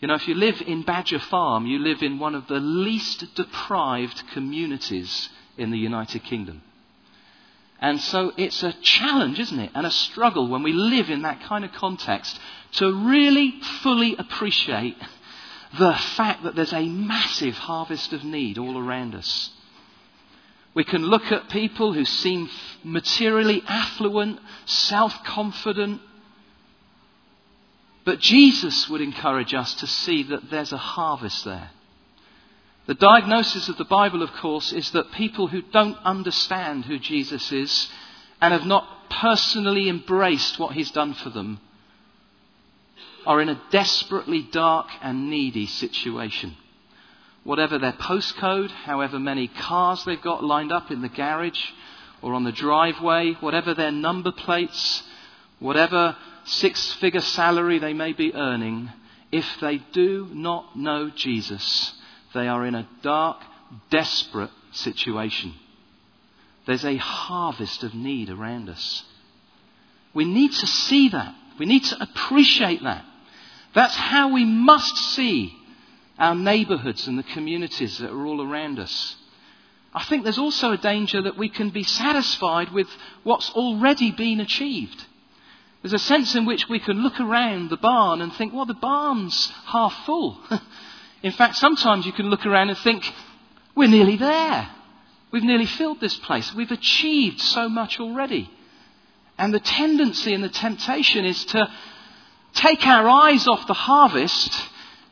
You 0.00 0.08
know, 0.08 0.14
if 0.14 0.28
you 0.28 0.34
live 0.34 0.60
in 0.62 0.82
Badger 0.82 1.18
Farm, 1.18 1.66
you 1.66 1.78
live 1.78 2.02
in 2.02 2.18
one 2.18 2.34
of 2.34 2.46
the 2.46 2.60
least 2.60 3.34
deprived 3.34 4.22
communities 4.32 5.28
in 5.56 5.70
the 5.70 5.78
United 5.78 6.24
Kingdom. 6.24 6.62
And 7.80 8.00
so 8.00 8.32
it's 8.36 8.62
a 8.62 8.72
challenge, 8.72 9.38
isn't 9.38 9.58
it? 9.58 9.70
And 9.74 9.86
a 9.86 9.90
struggle 9.90 10.48
when 10.48 10.62
we 10.62 10.72
live 10.72 11.10
in 11.10 11.22
that 11.22 11.42
kind 11.42 11.64
of 11.64 11.72
context 11.72 12.38
to 12.72 12.92
really 12.92 13.60
fully 13.82 14.16
appreciate 14.16 14.96
the 15.76 15.92
fact 16.16 16.44
that 16.44 16.54
there's 16.54 16.72
a 16.72 16.88
massive 16.88 17.54
harvest 17.54 18.12
of 18.12 18.24
need 18.24 18.58
all 18.58 18.78
around 18.78 19.14
us. 19.14 19.50
We 20.74 20.84
can 20.84 21.02
look 21.02 21.32
at 21.32 21.50
people 21.50 21.92
who 21.92 22.04
seem 22.04 22.48
materially 22.84 23.62
affluent, 23.66 24.38
self 24.64 25.12
confident. 25.24 26.00
But 28.04 28.20
Jesus 28.20 28.88
would 28.88 29.02
encourage 29.02 29.52
us 29.52 29.74
to 29.74 29.86
see 29.86 30.22
that 30.24 30.50
there's 30.50 30.72
a 30.72 30.78
harvest 30.78 31.44
there. 31.44 31.70
The 32.86 32.94
diagnosis 32.94 33.68
of 33.68 33.76
the 33.76 33.84
Bible, 33.84 34.22
of 34.22 34.32
course, 34.32 34.72
is 34.72 34.90
that 34.92 35.12
people 35.12 35.48
who 35.48 35.60
don't 35.60 35.98
understand 36.04 36.86
who 36.86 36.98
Jesus 36.98 37.52
is 37.52 37.90
and 38.40 38.54
have 38.54 38.64
not 38.64 39.10
personally 39.10 39.90
embraced 39.90 40.58
what 40.58 40.72
he's 40.72 40.90
done 40.90 41.12
for 41.12 41.28
them 41.28 41.60
are 43.26 43.40
in 43.40 43.48
a 43.48 43.60
desperately 43.70 44.42
dark 44.42 44.86
and 45.02 45.30
needy 45.30 45.66
situation. 45.66 46.56
Whatever 47.44 47.78
their 47.78 47.92
postcode, 47.92 48.70
however 48.70 49.18
many 49.18 49.48
cars 49.48 50.04
they've 50.04 50.20
got 50.20 50.44
lined 50.44 50.72
up 50.72 50.90
in 50.90 51.02
the 51.02 51.08
garage 51.08 51.60
or 52.22 52.34
on 52.34 52.44
the 52.44 52.52
driveway, 52.52 53.34
whatever 53.40 53.74
their 53.74 53.92
number 53.92 54.32
plates, 54.32 55.02
whatever 55.58 56.16
six 56.44 56.92
figure 56.94 57.20
salary 57.20 57.78
they 57.78 57.94
may 57.94 58.12
be 58.12 58.34
earning, 58.34 58.90
if 59.30 59.46
they 59.60 59.78
do 59.92 60.28
not 60.32 60.76
know 60.76 61.10
Jesus, 61.10 61.92
they 62.34 62.48
are 62.48 62.64
in 62.66 62.74
a 62.74 62.88
dark, 63.02 63.38
desperate 63.90 64.50
situation. 64.72 65.54
There's 66.66 66.84
a 66.84 66.96
harvest 66.96 67.82
of 67.82 67.94
need 67.94 68.30
around 68.30 68.68
us. 68.68 69.04
We 70.14 70.24
need 70.24 70.52
to 70.52 70.66
see 70.66 71.08
that. 71.10 71.34
We 71.58 71.66
need 71.66 71.84
to 71.84 72.02
appreciate 72.02 72.82
that. 72.82 73.04
That's 73.74 73.94
how 73.94 74.32
we 74.32 74.44
must 74.44 74.96
see 75.14 75.54
our 76.18 76.34
neighbourhoods 76.34 77.06
and 77.06 77.18
the 77.18 77.22
communities 77.22 77.98
that 77.98 78.10
are 78.10 78.26
all 78.26 78.42
around 78.42 78.78
us. 78.78 79.16
I 79.94 80.04
think 80.04 80.22
there's 80.22 80.38
also 80.38 80.72
a 80.72 80.76
danger 80.76 81.22
that 81.22 81.38
we 81.38 81.48
can 81.48 81.70
be 81.70 81.82
satisfied 81.82 82.72
with 82.72 82.88
what's 83.22 83.50
already 83.50 84.10
been 84.10 84.40
achieved. 84.40 85.04
There's 85.82 85.92
a 85.92 85.98
sense 85.98 86.34
in 86.34 86.44
which 86.44 86.68
we 86.68 86.80
can 86.80 87.02
look 87.02 87.20
around 87.20 87.70
the 87.70 87.76
barn 87.76 88.20
and 88.20 88.32
think, 88.32 88.52
well, 88.52 88.66
the 88.66 88.74
barn's 88.74 89.52
half 89.66 89.94
full. 90.04 90.38
in 91.22 91.32
fact, 91.32 91.56
sometimes 91.56 92.04
you 92.04 92.12
can 92.12 92.26
look 92.26 92.46
around 92.46 92.68
and 92.68 92.78
think, 92.78 93.10
we're 93.74 93.88
nearly 93.88 94.16
there. 94.16 94.68
We've 95.30 95.44
nearly 95.44 95.66
filled 95.66 96.00
this 96.00 96.16
place. 96.16 96.52
We've 96.52 96.70
achieved 96.70 97.40
so 97.40 97.68
much 97.68 98.00
already. 98.00 98.50
And 99.38 99.54
the 99.54 99.60
tendency 99.60 100.34
and 100.34 100.42
the 100.42 100.48
temptation 100.48 101.24
is 101.24 101.44
to 101.46 101.70
take 102.54 102.86
our 102.86 103.08
eyes 103.08 103.46
off 103.46 103.66
the 103.66 103.74
harvest 103.74 104.52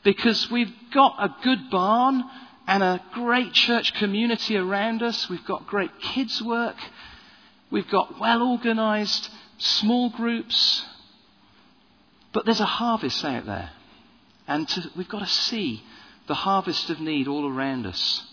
because 0.02 0.50
we've 0.50 0.74
got 0.92 1.14
a 1.18 1.34
good 1.42 1.70
barn 1.70 2.24
and 2.66 2.82
a 2.82 3.02
great 3.12 3.52
church 3.52 3.94
community 3.94 4.56
around 4.56 5.02
us. 5.02 5.28
We've 5.30 5.44
got 5.44 5.66
great 5.66 6.00
kids' 6.00 6.42
work. 6.42 6.76
We've 7.70 7.88
got 7.88 8.18
well 8.18 8.42
organized 8.42 9.28
small 9.58 10.10
groups. 10.10 10.84
But 12.32 12.44
there's 12.44 12.60
a 12.60 12.66
harvest 12.66 13.24
out 13.24 13.46
there. 13.46 13.70
And 14.48 14.68
to, 14.68 14.90
we've 14.96 15.08
got 15.08 15.20
to 15.20 15.26
see 15.26 15.82
the 16.26 16.34
harvest 16.34 16.90
of 16.90 17.00
need 17.00 17.28
all 17.28 17.48
around 17.48 17.86
us. 17.86 18.24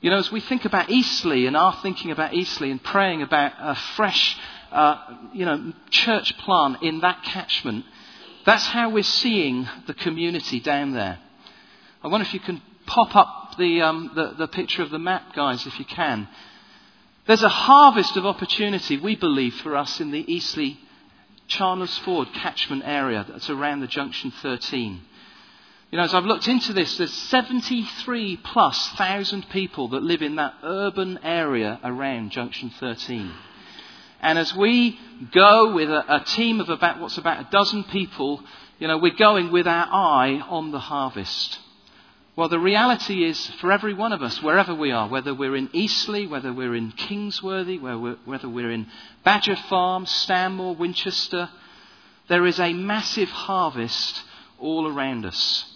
You 0.00 0.10
know, 0.10 0.18
as 0.18 0.30
we 0.30 0.40
think 0.40 0.64
about 0.64 0.90
Eastleigh 0.90 1.46
and 1.46 1.56
are 1.56 1.78
thinking 1.82 2.10
about 2.10 2.34
Eastleigh 2.34 2.70
and 2.70 2.82
praying 2.82 3.22
about 3.22 3.52
a 3.58 3.74
fresh 3.96 4.36
uh, 4.76 5.16
you 5.32 5.46
know, 5.46 5.72
church 5.90 6.36
plant 6.38 6.82
in 6.82 7.00
that 7.00 7.22
catchment. 7.24 7.84
That's 8.44 8.66
how 8.66 8.90
we're 8.90 9.02
seeing 9.02 9.66
the 9.86 9.94
community 9.94 10.60
down 10.60 10.92
there. 10.92 11.18
I 12.04 12.08
wonder 12.08 12.26
if 12.26 12.34
you 12.34 12.40
can 12.40 12.60
pop 12.84 13.16
up 13.16 13.56
the, 13.58 13.80
um, 13.80 14.12
the, 14.14 14.34
the 14.38 14.48
picture 14.48 14.82
of 14.82 14.90
the 14.90 14.98
map, 14.98 15.34
guys, 15.34 15.66
if 15.66 15.78
you 15.78 15.86
can. 15.86 16.28
There's 17.26 17.42
a 17.42 17.48
harvest 17.48 18.16
of 18.16 18.26
opportunity, 18.26 18.98
we 18.98 19.16
believe, 19.16 19.54
for 19.54 19.74
us 19.74 19.98
in 19.98 20.10
the 20.10 20.30
Eastleigh 20.32 20.76
Chandler's 21.48 21.96
Ford 21.98 22.28
catchment 22.34 22.82
area 22.84 23.24
that's 23.28 23.48
around 23.48 23.80
the 23.80 23.86
junction 23.86 24.30
13. 24.42 25.00
You 25.90 25.98
know, 25.98 26.04
as 26.04 26.14
I've 26.14 26.24
looked 26.24 26.48
into 26.48 26.72
this, 26.72 26.98
there's 26.98 27.12
73 27.12 28.36
plus 28.38 28.88
thousand 28.90 29.48
people 29.48 29.88
that 29.88 30.02
live 30.02 30.20
in 30.20 30.36
that 30.36 30.54
urban 30.62 31.18
area 31.22 31.80
around 31.82 32.30
junction 32.30 32.70
13. 32.78 33.32
And 34.26 34.40
as 34.40 34.52
we 34.56 34.98
go 35.30 35.72
with 35.72 35.88
a, 35.88 36.16
a 36.16 36.24
team 36.24 36.60
of 36.60 36.68
about 36.68 36.98
what's 36.98 37.16
about 37.16 37.46
a 37.46 37.48
dozen 37.52 37.84
people, 37.84 38.42
you 38.80 38.88
know, 38.88 38.98
we're 38.98 39.14
going 39.14 39.52
with 39.52 39.68
our 39.68 39.86
eye 39.86 40.44
on 40.48 40.72
the 40.72 40.80
harvest. 40.80 41.60
Well, 42.34 42.48
the 42.48 42.58
reality 42.58 43.22
is 43.22 43.46
for 43.60 43.70
every 43.70 43.94
one 43.94 44.12
of 44.12 44.22
us, 44.22 44.42
wherever 44.42 44.74
we 44.74 44.90
are, 44.90 45.08
whether 45.08 45.32
we're 45.32 45.54
in 45.54 45.70
Eastleigh, 45.72 46.26
whether 46.26 46.52
we're 46.52 46.74
in 46.74 46.90
Kingsworthy, 46.90 47.78
whether 47.78 48.48
we're 48.48 48.72
in 48.72 48.88
Badger 49.24 49.54
Farm, 49.54 50.06
Stanmore, 50.06 50.74
Winchester, 50.74 51.48
there 52.28 52.46
is 52.46 52.58
a 52.58 52.72
massive 52.72 53.28
harvest 53.28 54.24
all 54.58 54.88
around 54.88 55.24
us. 55.24 55.72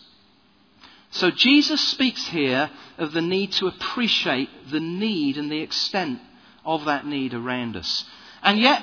So 1.12 1.30
Jesus 1.30 1.80
speaks 1.80 2.26
here 2.26 2.69
of 2.99 3.12
the 3.12 3.23
need 3.23 3.52
to 3.52 3.69
appreciate 3.69 4.50
the 4.73 4.80
need 4.80 5.37
and 5.38 5.52
the 5.52 5.61
extent 5.61 6.19
of 6.64 6.87
that 6.87 7.07
need 7.07 7.33
around 7.33 7.76
us. 7.76 8.04
And 8.42 8.59
yet, 8.59 8.82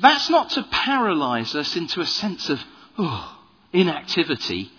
that's 0.00 0.30
not 0.30 0.50
to 0.50 0.66
paralyze 0.70 1.54
us 1.54 1.76
into 1.76 2.00
a 2.00 2.06
sense 2.06 2.48
of 2.48 2.60
oh, 2.98 3.38
inactivity, 3.72 4.70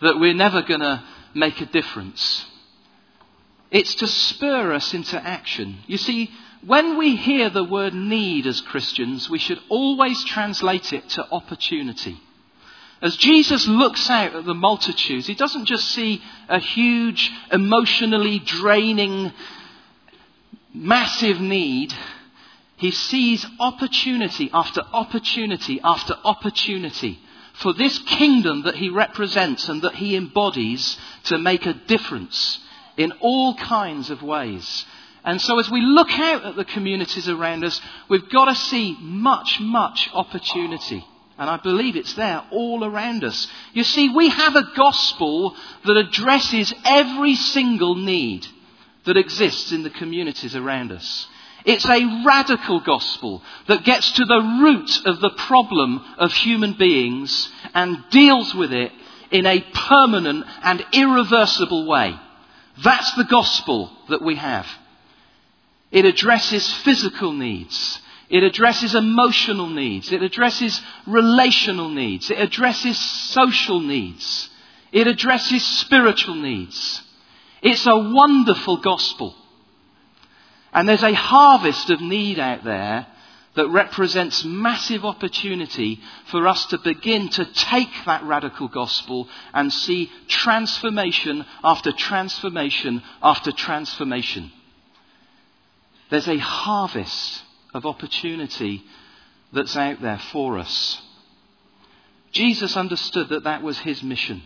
that 0.00 0.18
we're 0.18 0.34
never 0.34 0.62
going 0.62 0.80
to 0.80 1.02
make 1.34 1.60
a 1.60 1.66
difference. 1.66 2.46
It's 3.70 3.96
to 3.96 4.06
spur 4.06 4.72
us 4.72 4.94
into 4.94 5.20
action. 5.20 5.78
You 5.86 5.98
see, 5.98 6.30
when 6.64 6.96
we 6.96 7.16
hear 7.16 7.50
the 7.50 7.64
word 7.64 7.94
need 7.94 8.46
as 8.46 8.60
Christians, 8.60 9.28
we 9.28 9.38
should 9.38 9.58
always 9.68 10.24
translate 10.24 10.92
it 10.92 11.08
to 11.10 11.28
opportunity. 11.30 12.20
As 13.02 13.16
Jesus 13.16 13.66
looks 13.66 14.08
out 14.08 14.34
at 14.34 14.44
the 14.44 14.54
multitudes, 14.54 15.26
he 15.26 15.34
doesn't 15.34 15.66
just 15.66 15.90
see 15.90 16.22
a 16.48 16.58
huge, 16.58 17.30
emotionally 17.52 18.38
draining, 18.38 19.32
massive 20.72 21.40
need. 21.40 21.92
He 22.76 22.90
sees 22.90 23.46
opportunity 23.60 24.50
after 24.52 24.82
opportunity 24.92 25.80
after 25.82 26.14
opportunity 26.24 27.18
for 27.54 27.72
this 27.72 27.98
kingdom 28.00 28.62
that 28.62 28.74
he 28.74 28.88
represents 28.88 29.68
and 29.68 29.82
that 29.82 29.94
he 29.94 30.16
embodies 30.16 30.98
to 31.24 31.38
make 31.38 31.66
a 31.66 31.74
difference 31.74 32.58
in 32.96 33.12
all 33.20 33.54
kinds 33.54 34.10
of 34.10 34.22
ways. 34.22 34.84
And 35.24 35.40
so 35.40 35.58
as 35.58 35.70
we 35.70 35.80
look 35.80 36.10
out 36.10 36.44
at 36.44 36.56
the 36.56 36.64
communities 36.64 37.28
around 37.28 37.64
us, 37.64 37.80
we've 38.08 38.28
got 38.28 38.46
to 38.46 38.54
see 38.54 38.96
much, 39.00 39.58
much 39.60 40.10
opportunity. 40.12 41.04
And 41.38 41.48
I 41.48 41.56
believe 41.56 41.96
it's 41.96 42.14
there 42.14 42.44
all 42.50 42.84
around 42.84 43.24
us. 43.24 43.48
You 43.72 43.84
see, 43.84 44.10
we 44.10 44.28
have 44.28 44.54
a 44.54 44.74
gospel 44.76 45.56
that 45.84 45.96
addresses 45.96 46.74
every 46.84 47.36
single 47.36 47.94
need 47.94 48.46
that 49.06 49.16
exists 49.16 49.72
in 49.72 49.82
the 49.82 49.90
communities 49.90 50.54
around 50.54 50.92
us. 50.92 51.26
It's 51.64 51.88
a 51.88 52.22
radical 52.26 52.80
gospel 52.80 53.42
that 53.68 53.84
gets 53.84 54.12
to 54.12 54.24
the 54.24 54.60
root 54.62 55.06
of 55.06 55.20
the 55.20 55.30
problem 55.30 56.04
of 56.18 56.32
human 56.32 56.74
beings 56.74 57.48
and 57.72 58.04
deals 58.10 58.54
with 58.54 58.72
it 58.72 58.92
in 59.30 59.46
a 59.46 59.64
permanent 59.72 60.44
and 60.62 60.84
irreversible 60.92 61.86
way. 61.86 62.14
That's 62.82 63.14
the 63.14 63.24
gospel 63.24 63.90
that 64.10 64.20
we 64.20 64.36
have. 64.36 64.66
It 65.90 66.04
addresses 66.04 66.70
physical 66.82 67.32
needs. 67.32 68.00
It 68.28 68.42
addresses 68.42 68.94
emotional 68.94 69.68
needs. 69.68 70.12
It 70.12 70.22
addresses 70.22 70.82
relational 71.06 71.88
needs. 71.88 72.30
It 72.30 72.38
addresses 72.38 72.98
social 72.98 73.80
needs. 73.80 74.50
It 74.92 75.06
addresses 75.06 75.64
spiritual 75.64 76.34
needs. 76.34 77.02
It's 77.62 77.86
a 77.86 77.96
wonderful 77.96 78.78
gospel. 78.78 79.34
And 80.74 80.88
there's 80.88 81.04
a 81.04 81.14
harvest 81.14 81.88
of 81.90 82.00
need 82.00 82.38
out 82.38 82.64
there 82.64 83.06
that 83.54 83.68
represents 83.68 84.44
massive 84.44 85.04
opportunity 85.04 86.00
for 86.26 86.46
us 86.48 86.66
to 86.66 86.78
begin 86.78 87.28
to 87.28 87.44
take 87.44 87.92
that 88.04 88.24
radical 88.24 88.66
gospel 88.66 89.28
and 89.52 89.72
see 89.72 90.10
transformation 90.26 91.46
after 91.62 91.92
transformation 91.92 93.00
after 93.22 93.52
transformation. 93.52 94.50
There's 96.10 96.28
a 96.28 96.38
harvest 96.38 97.42
of 97.72 97.86
opportunity 97.86 98.82
that's 99.52 99.76
out 99.76 100.02
there 100.02 100.18
for 100.32 100.58
us. 100.58 101.00
Jesus 102.32 102.76
understood 102.76 103.28
that 103.28 103.44
that 103.44 103.62
was 103.62 103.78
his 103.78 104.02
mission. 104.02 104.42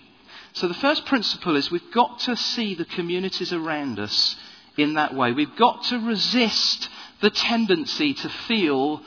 So 0.53 0.69
the 0.69 0.75
first 0.75 1.07
principle 1.07 1.57
is 1.57 1.71
we've 1.71 1.93
got 1.93 2.21
to 2.21 2.37
see 2.37 2.75
the 2.75 2.85
communities 2.85 3.53
around 3.53 3.99
us 3.99 4.37
in 4.79 4.95
that 4.95 5.15
way. 5.15 5.33
We've 5.33 5.57
got 5.57 5.83
to 5.85 5.99
resist 5.99 6.89
the 7.21 7.31
tendency 7.31 8.15
to 8.15 8.29
feel 8.29 9.03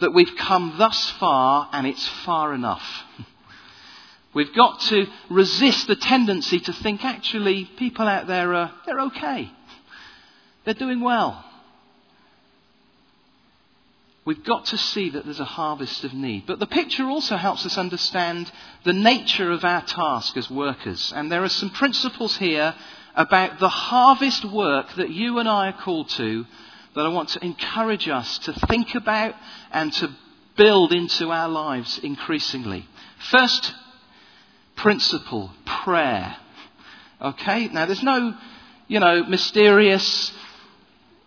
that 0.00 0.14
we've 0.14 0.36
come 0.38 0.76
thus 0.78 1.10
far 1.10 1.68
and 1.72 1.86
it's 1.86 2.06
far 2.24 2.54
enough. 2.54 2.82
We've 4.34 4.54
got 4.54 4.80
to 4.80 5.06
resist 5.28 5.88
the 5.88 5.96
tendency 5.96 6.58
to 6.60 6.72
think 6.72 7.04
actually 7.04 7.66
people 7.76 8.08
out 8.08 8.26
there 8.26 8.54
are 8.54 8.72
they're 8.86 9.00
okay. 9.00 9.50
They're 10.64 10.72
doing 10.72 11.00
well. 11.00 11.44
We've 14.24 14.44
got 14.44 14.66
to 14.66 14.78
see 14.78 15.10
that 15.10 15.24
there's 15.24 15.40
a 15.40 15.44
harvest 15.44 16.04
of 16.04 16.14
need. 16.14 16.46
But 16.46 16.60
the 16.60 16.66
picture 16.66 17.04
also 17.06 17.36
helps 17.36 17.66
us 17.66 17.76
understand 17.76 18.50
the 18.84 18.92
nature 18.92 19.50
of 19.50 19.64
our 19.64 19.82
task 19.82 20.36
as 20.36 20.48
workers. 20.48 21.12
And 21.14 21.30
there 21.30 21.42
are 21.42 21.48
some 21.48 21.70
principles 21.70 22.36
here 22.36 22.74
about 23.14 23.58
the 23.58 23.68
harvest 23.68 24.44
work 24.44 24.94
that 24.96 25.10
you 25.10 25.38
and 25.38 25.48
I 25.48 25.68
are 25.68 25.82
called 25.82 26.08
to 26.10 26.44
that 26.94 27.06
I 27.06 27.08
want 27.08 27.30
to 27.30 27.44
encourage 27.44 28.08
us 28.08 28.38
to 28.38 28.52
think 28.52 28.94
about 28.94 29.34
and 29.70 29.92
to 29.94 30.14
build 30.56 30.92
into 30.92 31.30
our 31.30 31.48
lives 31.48 31.98
increasingly. 32.02 32.86
First 33.30 33.72
principle, 34.76 35.50
prayer. 35.64 36.36
Okay? 37.20 37.68
Now 37.68 37.86
there's 37.86 38.02
no, 38.02 38.34
you 38.88 39.00
know, 39.00 39.24
mysterious, 39.24 40.32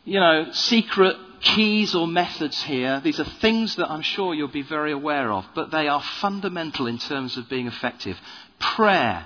you 0.04 0.20
know, 0.20 0.52
secret 0.52 1.18
keys 1.42 1.96
or 1.96 2.08
methods 2.08 2.62
here. 2.62 3.00
These 3.04 3.20
are 3.20 3.26
things 3.26 3.76
that 3.76 3.90
I'm 3.90 4.02
sure 4.02 4.34
you'll 4.34 4.48
be 4.48 4.64
very 4.64 4.92
aware 4.92 5.32
of, 5.32 5.46
but 5.56 5.72
they 5.72 5.88
are 5.88 6.02
fundamental 6.02 6.88
in 6.88 6.98
terms 6.98 7.38
of 7.38 7.50
being 7.50 7.68
effective. 7.68 8.18
Prayer. 8.60 9.26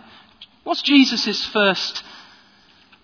What's 0.64 0.82
Jesus' 0.82 1.46
first 1.46 2.04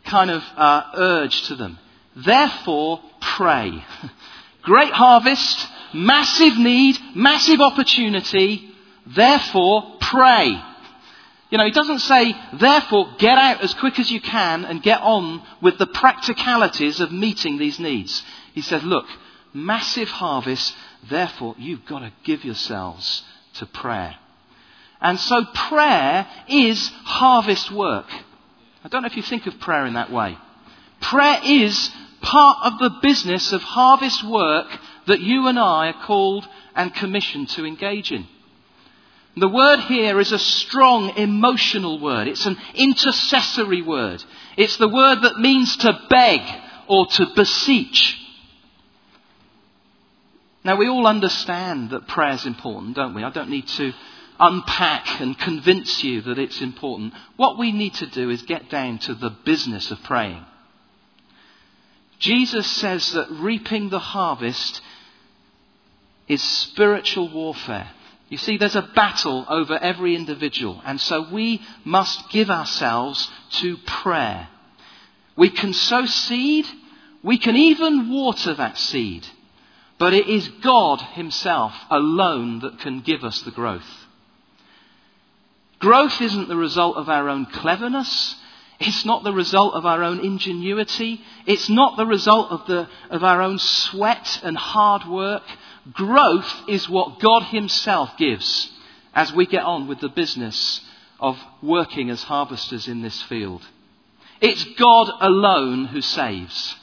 kind 0.06 0.32
of 0.32 0.44
uh, 0.56 0.84
urge 0.96 1.44
to 1.44 1.56
them? 1.56 1.78
Therefore, 2.16 3.02
pray. 3.20 3.84
Great 4.64 4.94
harvest, 4.94 5.68
massive 5.94 6.58
need, 6.58 6.98
massive 7.16 7.62
opportunity. 7.62 8.70
Therefore, 9.06 9.98
pray. 10.02 10.60
You 11.52 11.58
know, 11.60 11.66
he 11.66 11.72
doesn't 11.72 12.00
say, 12.00 12.36
therefore, 12.54 13.14
get 13.20 13.38
out 13.38 13.62
as 13.62 13.74
quick 13.76 14.00
as 14.00 14.12
you 14.12 14.20
can 14.20 14.66
and 14.66 14.82
get 14.82 15.02
on 15.02 15.42
with 15.62 15.78
the 15.78 15.88
practicalities 15.88 17.00
of 17.00 17.12
meeting 17.12 17.58
these 17.58 17.80
needs. 17.80 18.24
He 18.54 18.62
says, 18.62 18.84
look, 18.84 19.06
massive 19.54 20.10
harvest, 20.10 20.76
therefore, 21.10 21.56
you've 21.58 21.86
got 21.86 22.00
to 22.00 22.12
give 22.24 22.44
yourselves 22.44 23.24
to 23.56 23.66
prayer. 23.66 24.16
And 25.00 25.20
so 25.20 25.46
prayer 25.54 26.28
is 26.48 26.90
harvest 27.04 27.72
work. 27.72 28.08
I 28.86 28.88
don't 28.88 29.02
know 29.02 29.08
if 29.08 29.18
you 29.18 29.24
think 29.24 29.48
of 29.48 29.60
prayer 29.60 29.88
in 29.88 29.96
that 29.96 30.12
way. 30.12 30.38
Prayer 31.02 31.40
is 31.44 31.90
part 32.22 32.60
of 32.62 32.78
the 32.78 33.00
business 33.02 33.52
of 33.52 33.64
harvest 33.64 34.24
work 34.24 34.68
that 35.08 35.22
you 35.22 35.48
and 35.48 35.58
I 35.58 35.88
are 35.88 36.06
called 36.06 36.48
and 36.76 36.94
commissioned 36.94 37.50
to 37.50 37.66
engage 37.66 38.12
in. 38.12 38.28
The 39.38 39.48
word 39.48 39.80
here 39.80 40.20
is 40.20 40.32
a 40.32 40.38
strong 40.38 41.18
emotional 41.18 42.00
word. 42.00 42.28
It's 42.28 42.46
an 42.46 42.58
intercessory 42.76 43.82
word. 43.82 44.24
It's 44.56 44.78
the 44.78 44.88
word 44.88 45.24
that 45.24 45.40
means 45.40 45.76
to 45.78 46.00
beg 46.08 46.42
or 46.88 47.08
to 47.08 47.26
beseech. 47.36 48.20
Now, 50.64 50.76
we 50.76 50.88
all 50.88 51.08
understand 51.08 51.90
that 51.90 52.08
prayer 52.08 52.34
is 52.34 52.46
important, 52.46 52.96
don't 52.96 53.16
we? 53.16 53.24
I 53.24 53.32
don't 53.32 53.50
need 53.50 53.68
to 53.68 53.94
unpack 54.40 55.22
and 55.22 55.38
convince 55.38 56.04
you 56.04 56.22
that 56.22 56.40
it's 56.40 56.62
important. 56.62 57.14
What 57.36 57.58
we 57.58 57.72
need 57.72 57.94
to 57.96 58.08
do 58.08 58.30
is 58.30 58.42
get 58.42 58.70
down 58.70 59.00
to 59.00 59.16
the 59.16 59.30
business 59.46 59.92
of 59.92 60.02
praying. 60.04 60.46
Jesus 62.20 62.68
says 62.68 63.12
that 63.14 63.30
reaping 63.32 63.90
the 63.90 64.00
harvest 64.00 64.82
is 66.28 66.42
spiritual 66.42 67.30
warfare. 67.30 67.90
You 68.30 68.38
see, 68.38 68.58
there's 68.58 68.76
a 68.76 68.90
battle 68.96 69.46
over 69.48 69.78
every 69.78 70.16
individual, 70.16 70.82
and 70.84 71.00
so 71.00 71.28
we 71.32 71.62
must 71.84 72.30
give 72.32 72.50
ourselves 72.50 73.30
to 73.52 73.78
prayer. 73.86 74.48
We 75.36 75.50
can 75.50 75.74
sow 75.74 76.06
seed, 76.06 76.66
we 77.24 77.38
can 77.38 77.56
even 77.56 78.12
water 78.12 78.54
that 78.56 78.78
seed, 78.78 79.28
but 80.00 80.14
it 80.14 80.28
is 80.28 80.48
God 80.48 81.02
Himself 81.02 81.74
alone 81.92 82.60
that 82.62 82.80
can 82.80 83.02
give 83.02 83.24
us 83.24 83.42
the 83.42 83.52
growth. 83.52 84.05
Growth 85.80 86.22
isn't 86.22 86.48
the 86.48 86.58
result 86.58 86.98
of 86.98 87.10
our 87.10 87.30
own 87.30 87.46
cleverness. 87.46 88.36
It's 88.80 89.06
not 89.06 89.24
the 89.24 89.34
result 89.34 89.74
of 89.74 89.86
our 89.86 90.04
own 90.04 90.20
ingenuity. 90.20 91.22
It's 91.46 91.70
not 91.70 91.98
the 91.98 92.06
result 92.06 92.52
of, 92.52 92.68
the, 92.68 92.90
of 93.10 93.24
our 93.24 93.42
own 93.42 93.60
sweat 93.60 94.42
and 94.44 94.58
hard 94.58 95.08
work. 95.08 95.44
Growth 95.94 96.64
is 96.68 96.90
what 96.90 97.20
God 97.20 97.44
Himself 97.44 98.18
gives 98.18 98.72
as 99.14 99.34
we 99.34 99.46
get 99.46 99.64
on 99.64 99.88
with 99.88 100.00
the 100.00 100.10
business 100.10 100.82
of 101.20 101.38
working 101.62 102.10
as 102.10 102.24
harvesters 102.24 102.88
in 102.88 103.02
this 103.02 103.22
field. 103.24 103.66
It's 104.42 104.64
God 104.78 105.10
alone 105.22 105.86
who 105.86 106.02
saves, 106.02 106.76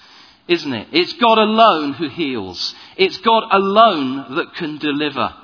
isn't 0.48 0.72
it? 0.72 0.88
It's 0.92 1.12
God 1.14 1.38
alone 1.38 1.92
who 1.92 2.08
heals. 2.08 2.74
It's 2.96 3.18
God 3.18 3.44
alone 3.50 4.36
that 4.36 4.54
can 4.54 4.78
deliver. 4.78 5.34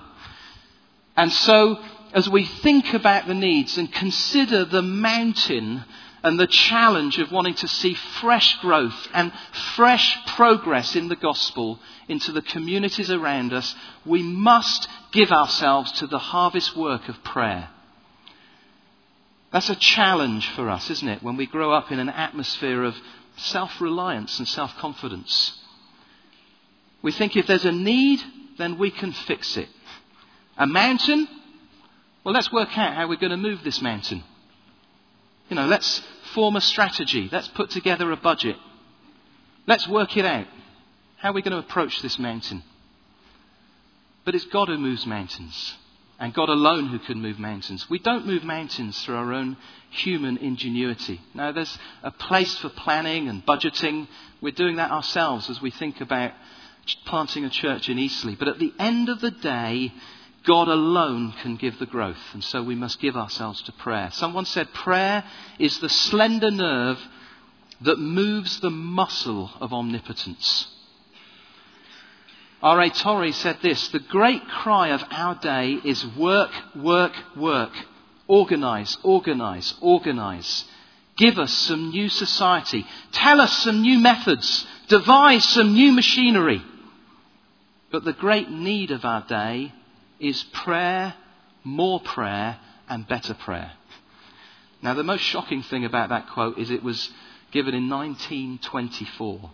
And 1.16 1.30
so, 1.30 1.78
as 2.18 2.28
we 2.28 2.44
think 2.44 2.94
about 2.94 3.28
the 3.28 3.34
needs 3.34 3.78
and 3.78 3.92
consider 3.92 4.64
the 4.64 4.82
mountain 4.82 5.84
and 6.24 6.38
the 6.38 6.48
challenge 6.48 7.16
of 7.18 7.30
wanting 7.30 7.54
to 7.54 7.68
see 7.68 7.94
fresh 7.94 8.58
growth 8.58 9.06
and 9.14 9.30
fresh 9.76 10.18
progress 10.34 10.96
in 10.96 11.06
the 11.06 11.14
gospel 11.14 11.78
into 12.08 12.32
the 12.32 12.42
communities 12.42 13.08
around 13.08 13.52
us, 13.52 13.72
we 14.04 14.20
must 14.20 14.88
give 15.12 15.30
ourselves 15.30 15.92
to 15.92 16.08
the 16.08 16.18
harvest 16.18 16.76
work 16.76 17.08
of 17.08 17.22
prayer. 17.22 17.68
That's 19.52 19.70
a 19.70 19.76
challenge 19.76 20.50
for 20.56 20.68
us, 20.68 20.90
isn't 20.90 21.08
it, 21.08 21.22
when 21.22 21.36
we 21.36 21.46
grow 21.46 21.72
up 21.72 21.92
in 21.92 22.00
an 22.00 22.08
atmosphere 22.08 22.82
of 22.82 22.96
self 23.36 23.80
reliance 23.80 24.40
and 24.40 24.48
self 24.48 24.74
confidence. 24.78 25.52
We 27.00 27.12
think 27.12 27.36
if 27.36 27.46
there's 27.46 27.64
a 27.64 27.70
need, 27.70 28.20
then 28.58 28.76
we 28.76 28.90
can 28.90 29.12
fix 29.12 29.56
it. 29.56 29.68
A 30.56 30.66
mountain? 30.66 31.28
Well, 32.28 32.34
let's 32.34 32.52
work 32.52 32.76
out 32.76 32.94
how 32.94 33.08
we're 33.08 33.16
going 33.16 33.30
to 33.30 33.38
move 33.38 33.64
this 33.64 33.80
mountain. 33.80 34.22
You 35.48 35.56
know, 35.56 35.64
let's 35.64 36.02
form 36.34 36.56
a 36.56 36.60
strategy. 36.60 37.26
Let's 37.32 37.48
put 37.48 37.70
together 37.70 38.12
a 38.12 38.18
budget. 38.18 38.56
Let's 39.66 39.88
work 39.88 40.14
it 40.14 40.26
out. 40.26 40.46
How 41.16 41.30
are 41.30 41.32
we 41.32 41.40
going 41.40 41.52
to 41.52 41.66
approach 41.66 42.02
this 42.02 42.18
mountain? 42.18 42.64
But 44.26 44.34
it's 44.34 44.44
God 44.44 44.68
who 44.68 44.76
moves 44.76 45.06
mountains, 45.06 45.74
and 46.20 46.34
God 46.34 46.50
alone 46.50 46.88
who 46.88 46.98
can 46.98 47.22
move 47.22 47.38
mountains. 47.38 47.88
We 47.88 47.98
don't 47.98 48.26
move 48.26 48.44
mountains 48.44 49.02
through 49.02 49.16
our 49.16 49.32
own 49.32 49.56
human 49.88 50.36
ingenuity. 50.36 51.22
Now, 51.32 51.52
there's 51.52 51.78
a 52.02 52.10
place 52.10 52.58
for 52.58 52.68
planning 52.68 53.30
and 53.30 53.46
budgeting. 53.46 54.06
We're 54.42 54.52
doing 54.52 54.76
that 54.76 54.90
ourselves 54.90 55.48
as 55.48 55.62
we 55.62 55.70
think 55.70 56.02
about 56.02 56.32
planting 57.06 57.46
a 57.46 57.50
church 57.50 57.88
in 57.88 57.98
Eastleigh. 57.98 58.36
But 58.38 58.48
at 58.48 58.58
the 58.58 58.74
end 58.78 59.08
of 59.08 59.22
the 59.22 59.30
day, 59.30 59.94
God 60.48 60.68
alone 60.68 61.34
can 61.42 61.56
give 61.56 61.78
the 61.78 61.84
growth, 61.84 62.16
and 62.32 62.42
so 62.42 62.62
we 62.62 62.74
must 62.74 63.00
give 63.00 63.18
ourselves 63.18 63.60
to 63.62 63.72
prayer. 63.72 64.08
Someone 64.12 64.46
said 64.46 64.72
prayer 64.72 65.22
is 65.58 65.78
the 65.78 65.90
slender 65.90 66.50
nerve 66.50 66.98
that 67.82 67.98
moves 67.98 68.58
the 68.60 68.70
muscle 68.70 69.50
of 69.60 69.74
omnipotence. 69.74 70.66
R.A. 72.62 72.88
Torrey 72.88 73.32
said 73.32 73.58
this 73.60 73.88
The 73.88 73.98
great 73.98 74.48
cry 74.48 74.88
of 74.88 75.04
our 75.10 75.34
day 75.34 75.78
is 75.84 76.06
work, 76.16 76.50
work, 76.74 77.12
work. 77.36 77.72
Organize, 78.26 78.96
organize, 79.02 79.74
organize. 79.82 80.64
Give 81.18 81.38
us 81.38 81.52
some 81.52 81.90
new 81.90 82.08
society. 82.08 82.86
Tell 83.12 83.42
us 83.42 83.52
some 83.58 83.82
new 83.82 83.98
methods. 83.98 84.66
Devise 84.88 85.44
some 85.44 85.74
new 85.74 85.92
machinery. 85.92 86.62
But 87.92 88.04
the 88.04 88.14
great 88.14 88.50
need 88.50 88.90
of 88.90 89.04
our 89.04 89.26
day 89.26 89.74
is 90.20 90.42
prayer, 90.52 91.14
more 91.64 92.00
prayer, 92.00 92.58
and 92.88 93.06
better 93.06 93.34
prayer. 93.34 93.72
Now, 94.82 94.94
the 94.94 95.02
most 95.02 95.22
shocking 95.22 95.62
thing 95.62 95.84
about 95.84 96.10
that 96.10 96.28
quote 96.28 96.58
is 96.58 96.70
it 96.70 96.82
was 96.82 97.10
given 97.50 97.74
in 97.74 97.88
1924. 97.88 99.50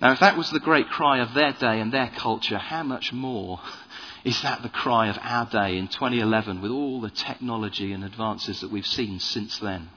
Now, 0.00 0.12
if 0.12 0.20
that 0.20 0.36
was 0.36 0.50
the 0.50 0.60
great 0.60 0.88
cry 0.88 1.18
of 1.18 1.34
their 1.34 1.52
day 1.52 1.80
and 1.80 1.92
their 1.92 2.08
culture, 2.08 2.58
how 2.58 2.82
much 2.82 3.12
more 3.12 3.60
is 4.24 4.40
that 4.42 4.62
the 4.62 4.68
cry 4.68 5.08
of 5.08 5.18
our 5.20 5.46
day 5.46 5.76
in 5.76 5.88
2011 5.88 6.60
with 6.62 6.70
all 6.70 7.00
the 7.00 7.10
technology 7.10 7.92
and 7.92 8.04
advances 8.04 8.60
that 8.60 8.70
we've 8.70 8.86
seen 8.86 9.18
since 9.18 9.58
then? 9.58 9.90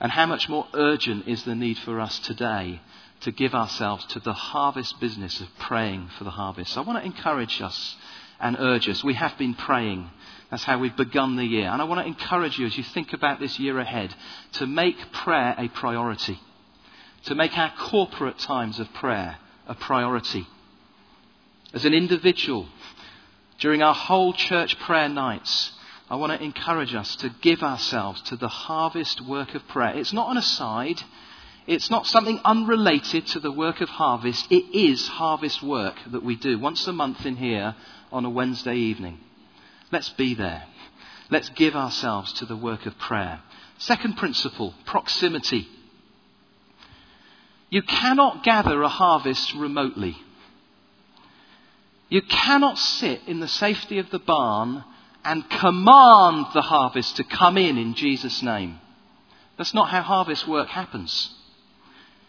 And 0.00 0.10
how 0.10 0.26
much 0.26 0.48
more 0.48 0.66
urgent 0.74 1.28
is 1.28 1.44
the 1.44 1.54
need 1.54 1.78
for 1.78 2.00
us 2.00 2.18
today 2.20 2.80
to 3.20 3.30
give 3.30 3.54
ourselves 3.54 4.04
to 4.06 4.20
the 4.20 4.32
harvest 4.32 4.98
business 4.98 5.40
of 5.40 5.46
praying 5.58 6.08
for 6.18 6.24
the 6.24 6.30
harvest? 6.30 6.76
I 6.76 6.80
want 6.80 6.98
to 6.98 7.04
encourage 7.04 7.60
us 7.60 7.96
and 8.42 8.56
urge 8.58 8.88
us. 8.88 9.02
We 9.02 9.14
have 9.14 9.38
been 9.38 9.54
praying. 9.54 10.10
That's 10.50 10.64
how 10.64 10.78
we've 10.78 10.96
begun 10.96 11.36
the 11.36 11.46
year. 11.46 11.70
And 11.70 11.80
I 11.80 11.84
want 11.84 12.00
to 12.02 12.06
encourage 12.06 12.58
you 12.58 12.66
as 12.66 12.76
you 12.76 12.84
think 12.84 13.14
about 13.14 13.40
this 13.40 13.58
year 13.58 13.78
ahead 13.78 14.14
to 14.54 14.66
make 14.66 15.12
prayer 15.12 15.54
a 15.56 15.68
priority, 15.68 16.38
to 17.24 17.34
make 17.34 17.56
our 17.56 17.72
corporate 17.78 18.38
times 18.38 18.78
of 18.78 18.92
prayer 18.92 19.36
a 19.66 19.74
priority. 19.74 20.46
As 21.72 21.86
an 21.86 21.94
individual, 21.94 22.66
during 23.60 23.82
our 23.82 23.94
whole 23.94 24.34
church 24.34 24.78
prayer 24.80 25.08
nights, 25.08 25.72
I 26.10 26.16
want 26.16 26.38
to 26.38 26.44
encourage 26.44 26.94
us 26.94 27.16
to 27.16 27.30
give 27.40 27.62
ourselves 27.62 28.20
to 28.22 28.36
the 28.36 28.48
harvest 28.48 29.22
work 29.22 29.54
of 29.54 29.66
prayer. 29.68 29.96
It's 29.96 30.12
not 30.12 30.30
an 30.30 30.36
aside. 30.36 31.00
It's 31.66 31.90
not 31.90 32.06
something 32.06 32.40
unrelated 32.44 33.26
to 33.28 33.40
the 33.40 33.52
work 33.52 33.80
of 33.80 33.88
harvest. 33.88 34.50
It 34.50 34.76
is 34.76 35.08
harvest 35.08 35.62
work 35.62 35.94
that 36.10 36.24
we 36.24 36.36
do 36.36 36.58
once 36.58 36.86
a 36.88 36.92
month 36.92 37.24
in 37.24 37.36
here 37.36 37.74
on 38.12 38.24
a 38.24 38.30
Wednesday 38.30 38.76
evening. 38.76 39.18
Let's 39.90 40.10
be 40.10 40.34
there. 40.34 40.64
Let's 41.30 41.48
give 41.50 41.74
ourselves 41.74 42.32
to 42.34 42.46
the 42.46 42.56
work 42.56 42.86
of 42.86 42.98
prayer. 42.98 43.40
Second 43.78 44.16
principle 44.16 44.74
proximity. 44.84 45.66
You 47.70 47.82
cannot 47.82 48.44
gather 48.44 48.82
a 48.82 48.88
harvest 48.88 49.54
remotely. 49.54 50.16
You 52.10 52.20
cannot 52.20 52.78
sit 52.78 53.22
in 53.26 53.40
the 53.40 53.48
safety 53.48 53.98
of 53.98 54.10
the 54.10 54.18
barn 54.18 54.84
and 55.24 55.48
command 55.48 56.46
the 56.52 56.60
harvest 56.60 57.16
to 57.16 57.24
come 57.24 57.56
in 57.56 57.78
in 57.78 57.94
Jesus' 57.94 58.42
name. 58.42 58.78
That's 59.56 59.72
not 59.72 59.88
how 59.88 60.02
harvest 60.02 60.46
work 60.46 60.68
happens. 60.68 61.30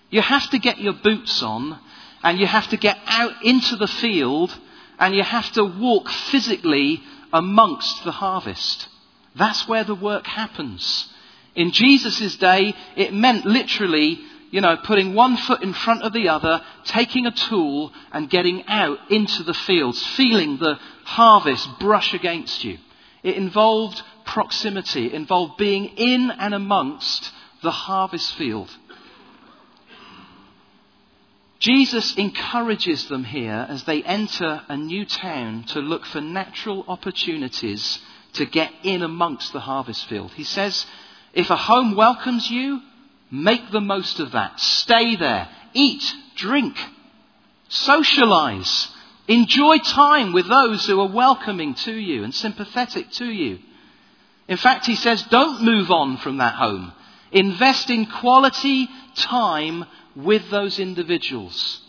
You 0.10 0.22
have 0.22 0.50
to 0.52 0.60
get 0.60 0.80
your 0.80 0.94
boots 0.94 1.42
on 1.44 1.80
and 2.24 2.40
you 2.40 2.46
have 2.46 2.70
to 2.70 2.78
get 2.78 2.98
out 3.08 3.44
into 3.44 3.76
the 3.76 3.88
field 3.88 4.58
and 5.04 5.14
you 5.14 5.22
have 5.22 5.52
to 5.52 5.66
walk 5.66 6.08
physically 6.08 7.02
amongst 7.34 8.06
the 8.06 8.12
harvest. 8.12 8.88
That's 9.36 9.68
where 9.68 9.84
the 9.84 9.96
work 9.96 10.26
happens. 10.26 11.10
In 11.56 11.72
Jesus' 11.72 12.38
day, 12.38 12.74
it 12.96 13.14
meant 13.14 13.46
literally 13.46 14.22
you 14.50 14.62
know, 14.62 14.78
putting 14.78 15.14
one 15.14 15.36
foot 15.36 15.62
in 15.62 15.74
front 15.74 16.04
of 16.04 16.14
the 16.14 16.30
other, 16.30 16.62
taking 16.86 17.26
a 17.26 17.32
tool 17.32 17.92
and 18.14 18.30
getting 18.30 18.64
out 18.68 19.12
into 19.12 19.44
the 19.44 19.54
fields, 19.54 20.02
feeling 20.16 20.58
the 20.58 20.76
harvest 21.04 21.68
brush 21.80 22.14
against 22.14 22.64
you. 22.64 22.78
It 23.24 23.36
involved 23.36 24.02
proximity, 24.26 25.08
it 25.08 25.14
involved 25.14 25.58
being 25.58 25.86
in 25.98 26.32
and 26.32 26.54
amongst 26.54 27.30
the 27.62 27.72
harvest 27.72 28.36
field. 28.36 28.70
Jesus 31.64 32.16
encourages 32.16 33.08
them 33.08 33.24
here 33.24 33.66
as 33.70 33.84
they 33.84 34.04
enter 34.04 34.62
a 34.68 34.76
new 34.76 35.06
town 35.06 35.64
to 35.70 35.80
look 35.80 36.06
for 36.06 36.20
natural 36.20 36.84
opportunities 36.88 38.00
to 38.34 38.46
get 38.46 38.72
in 38.84 39.02
amongst 39.02 39.54
the 39.54 39.62
harvest 39.62 40.08
field. 40.10 40.32
He 40.32 40.44
says, 40.44 40.86
if 41.34 41.50
a 41.50 41.56
home 41.56 41.96
welcomes 41.96 42.52
you, 42.52 42.82
Make 43.34 43.72
the 43.72 43.82
most 43.82 44.20
of 44.20 44.34
that. 44.34 44.60
Stay 44.60 45.16
there. 45.16 45.50
Eat, 45.74 46.04
drink, 46.36 46.78
socialize. 47.68 48.90
Enjoy 49.28 49.80
time 49.80 50.34
with 50.34 50.48
those 50.48 50.86
who 50.86 51.00
are 51.00 51.12
welcoming 51.12 51.74
to 51.74 51.92
you 51.92 52.24
and 52.24 52.32
sympathetic 52.32 53.10
to 53.14 53.26
you. 53.26 53.58
In 54.48 54.58
fact, 54.58 54.86
he 54.86 54.96
says, 54.96 55.24
don't 55.24 55.64
move 55.64 55.90
on 55.90 56.18
from 56.18 56.38
that 56.38 56.54
home. 56.54 56.94
Invest 57.32 57.90
in 57.90 58.06
quality 58.06 58.88
time 59.16 59.86
with 60.16 60.50
those 60.50 60.80
individuals. 60.80 61.82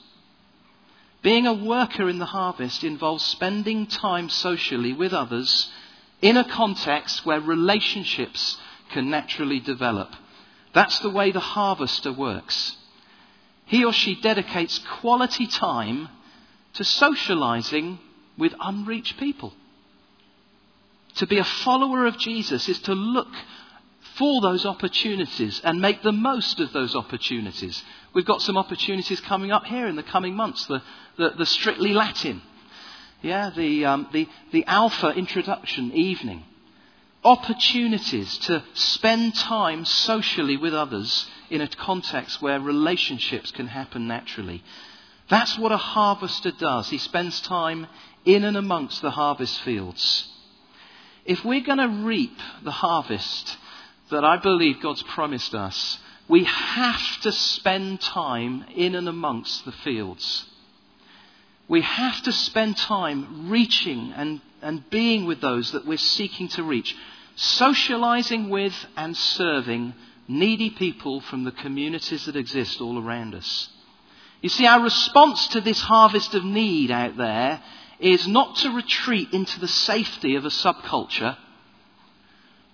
Being 1.22 1.46
a 1.46 1.54
worker 1.54 2.08
in 2.08 2.18
the 2.18 2.26
harvest 2.26 2.84
involves 2.84 3.24
spending 3.24 3.86
time 3.86 4.28
socially 4.28 4.92
with 4.92 5.12
others 5.12 5.70
in 6.20 6.36
a 6.36 6.44
context 6.44 7.24
where 7.24 7.40
relationships 7.40 8.58
can 8.90 9.10
naturally 9.10 9.60
develop. 9.60 10.10
That's 10.74 10.98
the 10.98 11.10
way 11.10 11.32
the 11.32 11.40
harvester 11.40 12.12
works. 12.12 12.76
He 13.66 13.84
or 13.84 13.92
she 13.92 14.20
dedicates 14.20 14.78
quality 15.00 15.46
time 15.46 16.08
to 16.74 16.84
socializing 16.84 17.98
with 18.36 18.54
unreached 18.60 19.18
people. 19.18 19.52
To 21.16 21.26
be 21.26 21.38
a 21.38 21.44
follower 21.44 22.06
of 22.06 22.18
Jesus 22.18 22.68
is 22.68 22.80
to 22.80 22.94
look 22.94 23.32
for 24.16 24.40
those 24.40 24.66
opportunities 24.66 25.60
and 25.64 25.80
make 25.80 26.02
the 26.02 26.12
most 26.12 26.60
of 26.60 26.72
those 26.72 26.94
opportunities. 26.94 27.82
We've 28.14 28.24
got 28.24 28.42
some 28.42 28.56
opportunities 28.56 29.20
coming 29.20 29.50
up 29.50 29.64
here 29.64 29.86
in 29.88 29.96
the 29.96 30.02
coming 30.02 30.34
months. 30.34 30.66
The, 30.66 30.82
the, 31.18 31.30
the 31.30 31.46
Strictly 31.46 31.92
Latin, 31.92 32.40
yeah, 33.22 33.50
the, 33.50 33.84
um, 33.84 34.08
the, 34.12 34.28
the 34.52 34.64
Alpha 34.66 35.10
introduction 35.10 35.92
evening 35.92 36.44
opportunities 37.24 38.36
to 38.36 38.62
spend 38.74 39.34
time 39.34 39.84
socially 39.84 40.56
with 40.58 40.74
others 40.74 41.26
in 41.50 41.62
a 41.62 41.68
context 41.68 42.42
where 42.42 42.60
relationships 42.60 43.50
can 43.50 43.66
happen 43.66 44.06
naturally. 44.06 44.62
That's 45.30 45.58
what 45.58 45.72
a 45.72 45.78
harvester 45.78 46.52
does. 46.52 46.90
He 46.90 46.98
spends 46.98 47.40
time 47.40 47.86
in 48.26 48.44
and 48.44 48.56
amongst 48.56 49.00
the 49.00 49.10
harvest 49.10 49.58
fields. 49.62 50.28
If 51.24 51.42
we're 51.44 51.64
going 51.64 51.78
to 51.78 52.04
reap 52.04 52.38
the 52.62 52.70
harvest 52.70 53.56
that 54.10 54.22
I 54.22 54.36
believe 54.36 54.82
God's 54.82 55.02
promised 55.02 55.54
us, 55.54 55.98
we 56.28 56.44
have 56.44 57.20
to 57.22 57.32
spend 57.32 58.00
time 58.00 58.64
in 58.74 58.94
and 58.94 59.08
amongst 59.08 59.64
the 59.64 59.72
fields. 59.72 60.46
We 61.68 61.80
have 61.80 62.22
to 62.22 62.32
spend 62.32 62.76
time 62.76 63.50
reaching 63.50 64.12
and, 64.16 64.40
and 64.62 64.88
being 64.90 65.26
with 65.26 65.40
those 65.40 65.72
that 65.72 65.86
we're 65.86 65.98
seeking 65.98 66.48
to 66.48 66.62
reach 66.62 66.94
socializing 67.36 68.48
with 68.48 68.74
and 68.96 69.16
serving 69.16 69.94
needy 70.28 70.70
people 70.70 71.20
from 71.20 71.44
the 71.44 71.52
communities 71.52 72.26
that 72.26 72.36
exist 72.36 72.80
all 72.80 73.02
around 73.02 73.34
us. 73.34 73.68
You 74.40 74.48
see, 74.48 74.66
our 74.66 74.82
response 74.82 75.48
to 75.48 75.60
this 75.60 75.80
harvest 75.80 76.34
of 76.34 76.44
need 76.44 76.90
out 76.90 77.16
there 77.16 77.62
is 77.98 78.26
not 78.26 78.56
to 78.56 78.70
retreat 78.70 79.32
into 79.32 79.58
the 79.60 79.68
safety 79.68 80.36
of 80.36 80.44
a 80.44 80.50
subculture, 80.50 81.36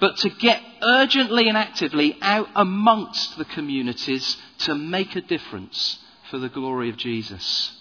but 0.01 0.17
to 0.19 0.31
get 0.31 0.63
urgently 0.83 1.49
and 1.49 1.57
actively 1.57 2.17
out 2.23 2.49
amongst 2.57 3.37
the 3.37 3.45
communities 3.45 4.37
to 4.59 4.75
make 4.75 5.15
a 5.15 5.21
difference 5.21 5.99
for 6.31 6.39
the 6.39 6.49
glory 6.49 6.89
of 6.89 6.97
Jesus. 6.97 7.77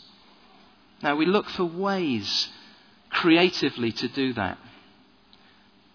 Now, 1.02 1.16
we 1.16 1.26
look 1.26 1.50
for 1.50 1.64
ways 1.64 2.50
creatively 3.10 3.94
to 3.94 4.08
do 4.10 4.34
that. 4.34 4.58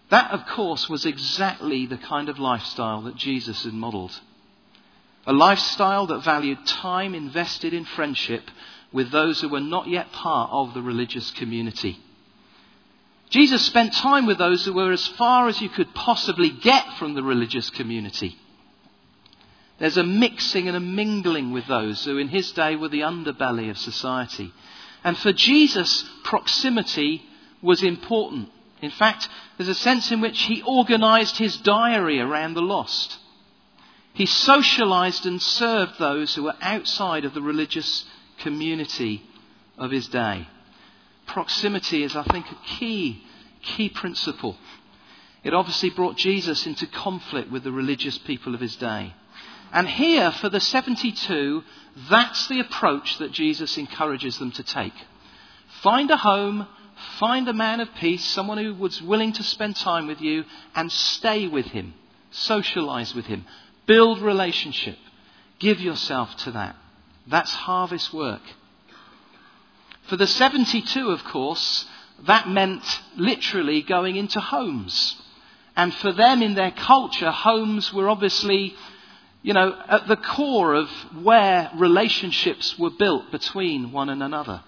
That, 0.09 0.31
of 0.31 0.45
course, 0.47 0.89
was 0.89 1.05
exactly 1.05 1.85
the 1.85 1.97
kind 1.97 2.29
of 2.29 2.39
lifestyle 2.39 3.03
that 3.03 3.15
Jesus 3.15 3.63
had 3.63 3.73
modeled. 3.73 4.19
A 5.27 5.33
lifestyle 5.33 6.07
that 6.07 6.23
valued 6.23 6.65
time 6.65 7.15
invested 7.15 7.73
in 7.73 7.85
friendship 7.85 8.43
with 8.91 9.11
those 9.11 9.41
who 9.41 9.49
were 9.49 9.59
not 9.59 9.87
yet 9.87 10.11
part 10.11 10.51
of 10.51 10.73
the 10.73 10.81
religious 10.81 11.31
community. 11.31 11.99
Jesus 13.29 13.65
spent 13.65 13.93
time 13.93 14.25
with 14.25 14.37
those 14.37 14.65
who 14.65 14.73
were 14.73 14.91
as 14.91 15.07
far 15.07 15.47
as 15.47 15.61
you 15.61 15.69
could 15.69 15.93
possibly 15.93 16.49
get 16.49 16.85
from 16.97 17.13
the 17.13 17.23
religious 17.23 17.69
community. 17.69 18.35
There's 19.77 19.97
a 19.97 20.03
mixing 20.03 20.67
and 20.67 20.77
a 20.77 20.81
mingling 20.81 21.51
with 21.51 21.67
those 21.67 22.05
who 22.05 22.17
in 22.17 22.29
his 22.29 22.51
day 22.53 22.75
were 22.75 22.87
the 22.87 23.01
underbelly 23.01 23.69
of 23.69 23.77
society. 23.77 24.53
And 25.03 25.17
for 25.17 25.33
Jesus, 25.33 26.05
proximity 26.23 27.23
was 27.61 27.83
important. 27.83 28.49
In 28.81 28.91
fact, 28.91 29.27
there's 29.57 29.69
a 29.69 29.75
sense 29.75 30.11
in 30.11 30.21
which 30.21 30.41
he 30.43 30.61
organized 30.61 31.37
his 31.37 31.57
diary 31.57 32.19
around 32.19 32.53
the 32.53 32.61
lost. 32.61 33.17
He 34.13 34.25
socialized 34.25 35.25
and 35.25 35.41
served 35.41 35.99
those 35.99 36.33
who 36.33 36.43
were 36.43 36.55
outside 36.61 37.25
of 37.25 37.33
the 37.33 37.41
religious 37.41 38.05
community 38.39 39.21
of 39.77 39.91
his 39.91 40.07
day. 40.07 40.47
Proximity 41.25 42.03
is, 42.03 42.15
I 42.15 42.23
think, 42.23 42.45
a 42.51 42.57
key, 42.77 43.23
key 43.61 43.89
principle. 43.89 44.57
It 45.43 45.53
obviously 45.53 45.89
brought 45.89 46.17
Jesus 46.17 46.65
into 46.65 46.87
conflict 46.87 47.51
with 47.51 47.63
the 47.63 47.71
religious 47.71 48.17
people 48.17 48.55
of 48.55 48.61
his 48.61 48.75
day. 48.75 49.13
And 49.71 49.87
here, 49.87 50.31
for 50.31 50.49
the 50.49 50.59
72, 50.59 51.63
that's 52.09 52.47
the 52.47 52.59
approach 52.59 53.17
that 53.19 53.31
Jesus 53.31 53.77
encourages 53.77 54.37
them 54.37 54.51
to 54.53 54.63
take. 54.63 54.93
Find 55.81 56.09
a 56.09 56.17
home 56.17 56.67
Find 57.19 57.47
a 57.47 57.53
man 57.53 57.81
of 57.81 57.93
peace, 57.95 58.23
someone 58.23 58.57
who 58.57 58.73
was 58.73 59.01
willing 59.01 59.33
to 59.33 59.43
spend 59.43 59.75
time 59.75 60.07
with 60.07 60.21
you, 60.21 60.45
and 60.73 60.91
stay 60.91 61.47
with 61.47 61.65
him. 61.67 61.93
Socialize 62.31 63.13
with 63.13 63.25
him. 63.25 63.45
Build 63.85 64.21
relationship. 64.21 64.97
Give 65.59 65.79
yourself 65.79 66.35
to 66.37 66.51
that. 66.51 66.75
That's 67.27 67.53
harvest 67.53 68.13
work. 68.13 68.41
For 70.07 70.17
the 70.17 70.27
72, 70.27 71.09
of 71.09 71.23
course, 71.23 71.85
that 72.25 72.47
meant 72.47 72.83
literally 73.17 73.81
going 73.81 74.15
into 74.15 74.39
homes. 74.39 75.21
And 75.75 75.93
for 75.95 76.11
them 76.11 76.41
in 76.41 76.55
their 76.55 76.71
culture, 76.71 77.31
homes 77.31 77.91
were 77.91 78.09
obviously, 78.09 78.75
you 79.41 79.53
know, 79.53 79.75
at 79.87 80.07
the 80.07 80.15
core 80.15 80.73
of 80.73 80.89
where 81.21 81.71
relationships 81.75 82.77
were 82.79 82.91
built 82.91 83.31
between 83.31 83.91
one 83.91 84.09
and 84.09 84.23
another. 84.23 84.61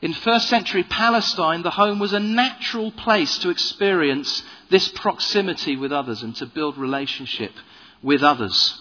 In 0.00 0.12
first 0.12 0.48
century 0.48 0.84
Palestine, 0.84 1.62
the 1.62 1.70
home 1.70 1.98
was 1.98 2.12
a 2.12 2.20
natural 2.20 2.92
place 2.92 3.38
to 3.38 3.50
experience 3.50 4.42
this 4.70 4.88
proximity 4.88 5.76
with 5.76 5.92
others 5.92 6.22
and 6.22 6.36
to 6.36 6.46
build 6.46 6.78
relationship 6.78 7.52
with 8.02 8.22
others. 8.22 8.78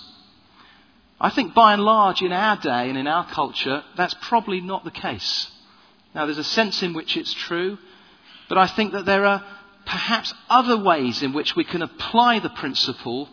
I 1.20 1.30
think 1.32 1.54
by 1.54 1.74
and 1.74 1.82
large 1.82 2.22
in 2.22 2.32
our 2.32 2.58
day 2.58 2.90
and 2.90 2.98
in 2.98 3.08
our 3.08 3.28
culture, 3.28 3.84
that's 3.96 4.16
probably 4.22 4.62
not 4.62 4.84
the 4.84 4.92
case. 4.92 5.50
Now, 6.14 6.26
there's 6.26 6.38
a 6.38 6.44
sense 6.44 6.84
in 6.84 6.94
which 6.94 7.18
it's 7.18 7.34
true, 7.34 7.78
but 8.50 8.58
I 8.58 8.68
think 8.68 8.94
that 8.94 9.06
there 9.06 9.26
are 9.26 9.44
perhaps 9.86 10.34
other 10.50 10.78
ways 10.78 11.24
in 11.24 11.34
which 11.34 11.56
we 11.56 11.64
can 11.64 11.82
apply 11.82 12.40
the 12.40 12.50
principle 12.50 13.30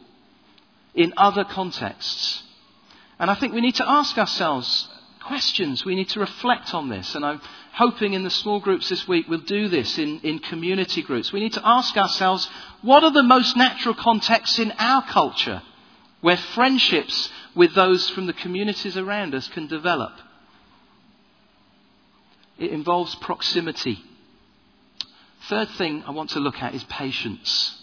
in 0.95 1.13
other 1.17 1.45
contexts. 1.45 2.43
And 3.19 3.31
I 3.31 3.35
think 3.35 3.53
we 3.53 3.61
need 3.61 3.77
to 3.77 3.89
ask 3.89 4.17
ourselves 4.17 4.89
questions. 5.25 5.85
We 5.85 5.95
need 5.95 6.09
to 6.11 6.21
reflect 6.21 6.75
on 6.75 6.89
this. 6.89 7.15
And 7.15 7.25
I'm 7.25 7.41
hoping 7.73 8.15
in 8.15 8.23
the 8.23 8.31
small 8.31 8.61
groups 8.61 8.89
this 8.89 9.07
week 9.09 9.27
we'll 9.29 9.41
do 9.41 9.69
this 9.69 9.99
in, 9.99 10.21
in 10.21 10.39
community 10.39 11.03
groups. 11.03 11.33
We 11.33 11.41
need 11.41 11.55
to 11.55 11.67
ask 11.67 11.97
ourselves 11.97 12.49
what 12.83 13.03
are 13.03 13.13
the 13.13 13.23
most 13.23 13.57
natural 13.57 13.95
contexts 13.95 14.59
in 14.59 14.73
our 14.79 15.03
culture 15.03 15.63
where 16.21 16.37
friendships 16.37 17.31
with 17.55 17.75
those 17.75 18.11
from 18.11 18.27
the 18.27 18.33
communities 18.33 18.97
around 18.97 19.35
us 19.35 19.49
can 19.49 19.67
develop? 19.67 20.13
It 22.59 22.71
involves 22.71 23.15
proximity. 23.17 24.03
Third 25.49 25.69
thing 25.71 26.05
I 26.07 26.13
want 26.13 26.31
to 26.31 26.41
look 26.41 26.63
at 26.63 26.75
is 26.75 26.85
patience. 26.85 27.77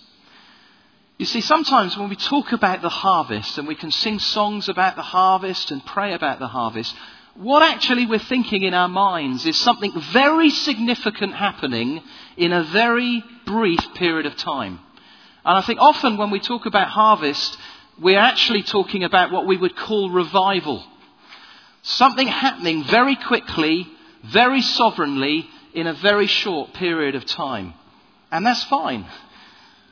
You 1.18 1.26
see, 1.26 1.42
sometimes 1.42 1.96
when 1.98 2.10
we 2.10 2.16
talk 2.16 2.52
about 2.52 2.82
the 2.82 2.90
harvest 2.90 3.60
and 3.60 3.68
we 3.68 3.76
can 3.76 3.92
sing 3.92 4.18
songs 4.18 4.70
about 4.70 4.96
the 4.96 5.04
harvest 5.04 5.70
and 5.70 5.86
pray 5.86 6.14
about 6.14 6.40
the 6.40 6.48
harvest, 6.48 6.96
what 7.36 7.62
actually 7.62 8.08
we're 8.08 8.20
thinking 8.20 8.64
in 8.64 8.74
our 8.74 8.88
minds 8.88 9.46
is 9.46 9.58
something 9.58 9.94
very 10.12 10.50
significant 10.50 11.34
happening 11.34 12.02
in 12.38 12.52
a 12.52 12.64
very 12.64 13.24
brief 13.46 13.94
period 13.94 14.26
of 14.26 14.36
time. 14.36 14.80
And 15.46 15.58
I 15.58 15.62
think 15.62 15.80
often 15.80 16.18
when 16.18 16.32
we 16.32 16.40
talk 16.40 16.66
about 16.66 16.88
harvest, 16.88 17.58
we're 18.02 18.20
actually 18.20 18.64
talking 18.64 19.04
about 19.04 19.32
what 19.32 19.46
we 19.46 19.58
would 19.58 19.76
call 19.76 20.10
revival. 20.10 20.84
Something 21.84 22.28
happening 22.28 22.84
very 22.84 23.16
quickly, 23.16 23.88
very 24.24 24.62
sovereignly, 24.62 25.48
in 25.74 25.88
a 25.88 25.94
very 25.94 26.28
short 26.28 26.74
period 26.74 27.16
of 27.16 27.26
time. 27.26 27.74
And 28.32 28.46
that's 28.46 28.64
fine. 28.66 29.06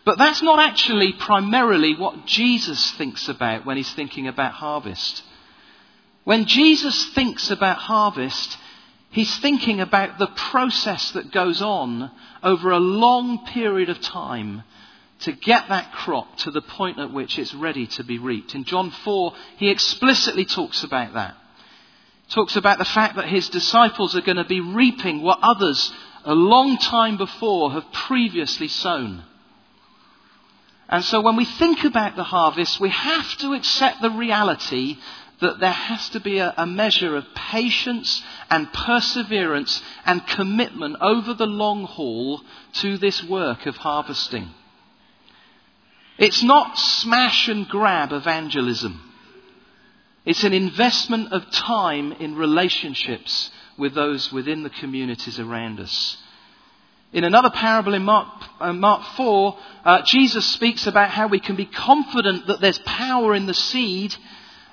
But 0.06 0.18
that's 0.18 0.42
not 0.42 0.60
actually 0.60 1.14
primarily 1.14 1.96
what 1.96 2.26
Jesus 2.26 2.92
thinks 2.92 3.30
about 3.30 3.66
when 3.66 3.78
he's 3.78 3.94
thinking 3.94 4.28
about 4.28 4.54
harvest. 4.54 5.24
When 6.24 6.46
Jesus 6.46 7.14
thinks 7.14 7.52
about 7.52 7.78
harvest, 7.78 8.58
he's 9.12 9.38
thinking 9.40 9.82
about 9.82 10.18
the 10.18 10.28
process 10.28 11.12
that 11.12 11.32
goes 11.32 11.62
on 11.62 12.12
over 12.42 12.72
a 12.72 12.80
long 12.80 13.46
period 13.46 13.90
of 13.90 14.02
time 14.02 14.64
to 15.22 15.32
get 15.34 15.68
that 15.70 15.92
crop 15.92 16.38
to 16.38 16.52
the 16.52 16.62
point 16.62 17.00
at 17.00 17.12
which 17.12 17.38
it's 17.38 17.54
ready 17.54 17.88
to 17.88 18.04
be 18.04 18.18
reaped. 18.18 18.56
In 18.56 18.64
John 18.64 18.92
4, 18.92 19.34
he 19.58 19.70
explicitly 19.70 20.46
talks 20.46 20.84
about 20.84 21.14
that. 21.14 21.36
Talks 22.30 22.56
about 22.56 22.78
the 22.78 22.86
fact 22.86 23.16
that 23.16 23.28
his 23.28 23.50
disciples 23.50 24.16
are 24.16 24.22
going 24.22 24.38
to 24.38 24.46
be 24.46 24.62
reaping 24.62 25.22
what 25.22 25.40
others 25.42 25.92
a 26.24 26.36
long 26.36 26.78
time 26.78 27.18
before 27.18 27.72
have 27.72 27.92
previously 27.92 28.68
sown. 28.68 29.24
And 30.88 31.04
so 31.04 31.22
when 31.22 31.36
we 31.36 31.46
think 31.46 31.84
about 31.84 32.16
the 32.16 32.24
harvest, 32.24 32.80
we 32.80 32.90
have 32.90 33.38
to 33.38 33.54
accept 33.54 34.02
the 34.02 34.12
reality 34.12 34.98
that 35.42 35.60
there 35.60 35.72
has 35.72 36.10
to 36.10 36.20
be 36.20 36.40
a, 36.40 36.54
a, 36.58 36.66
measure 36.66 37.16
of 37.16 37.26
patience 37.34 38.22
and 38.50 38.72
perseverance 38.74 39.82
and 40.06 40.26
commitment 40.28 40.98
over 41.00 41.34
the 41.34 41.46
long 41.46 41.86
haul 41.86 42.42
to 42.74 42.98
this 42.98 43.24
work 43.24 43.66
of 43.66 43.78
harvesting. 43.78 44.50
It's 46.20 46.44
not 46.44 46.78
smash 46.78 47.48
and 47.48 47.66
grab 47.68 48.12
evangelism. 48.12 49.02
It's 50.26 50.44
an 50.44 50.52
investment 50.52 51.32
of 51.32 51.50
time 51.50 52.12
in 52.12 52.36
relationships 52.36 53.50
with 53.78 53.94
those 53.96 54.30
within 54.30 54.64
the 54.64 54.70
communities 54.70 55.40
around 55.40 55.80
us. 55.80 56.18
In 57.14 57.24
another 57.24 57.50
parable 57.50 57.94
in 57.94 58.04
Mark, 58.04 58.28
uh, 58.60 58.74
Mark 58.74 59.02
4, 59.16 59.58
uh, 59.86 60.02
Jesus 60.02 60.46
speaks 60.46 60.88
about 60.88 61.10
how 61.10 61.28
we 61.28 61.40
can 61.40 61.56
be 61.56 61.66
confident 61.66 62.48
that 62.48 62.60
there's 62.60 62.80
power 62.80 63.34
in 63.34 63.46
the 63.46 63.54
seed. 63.54 64.14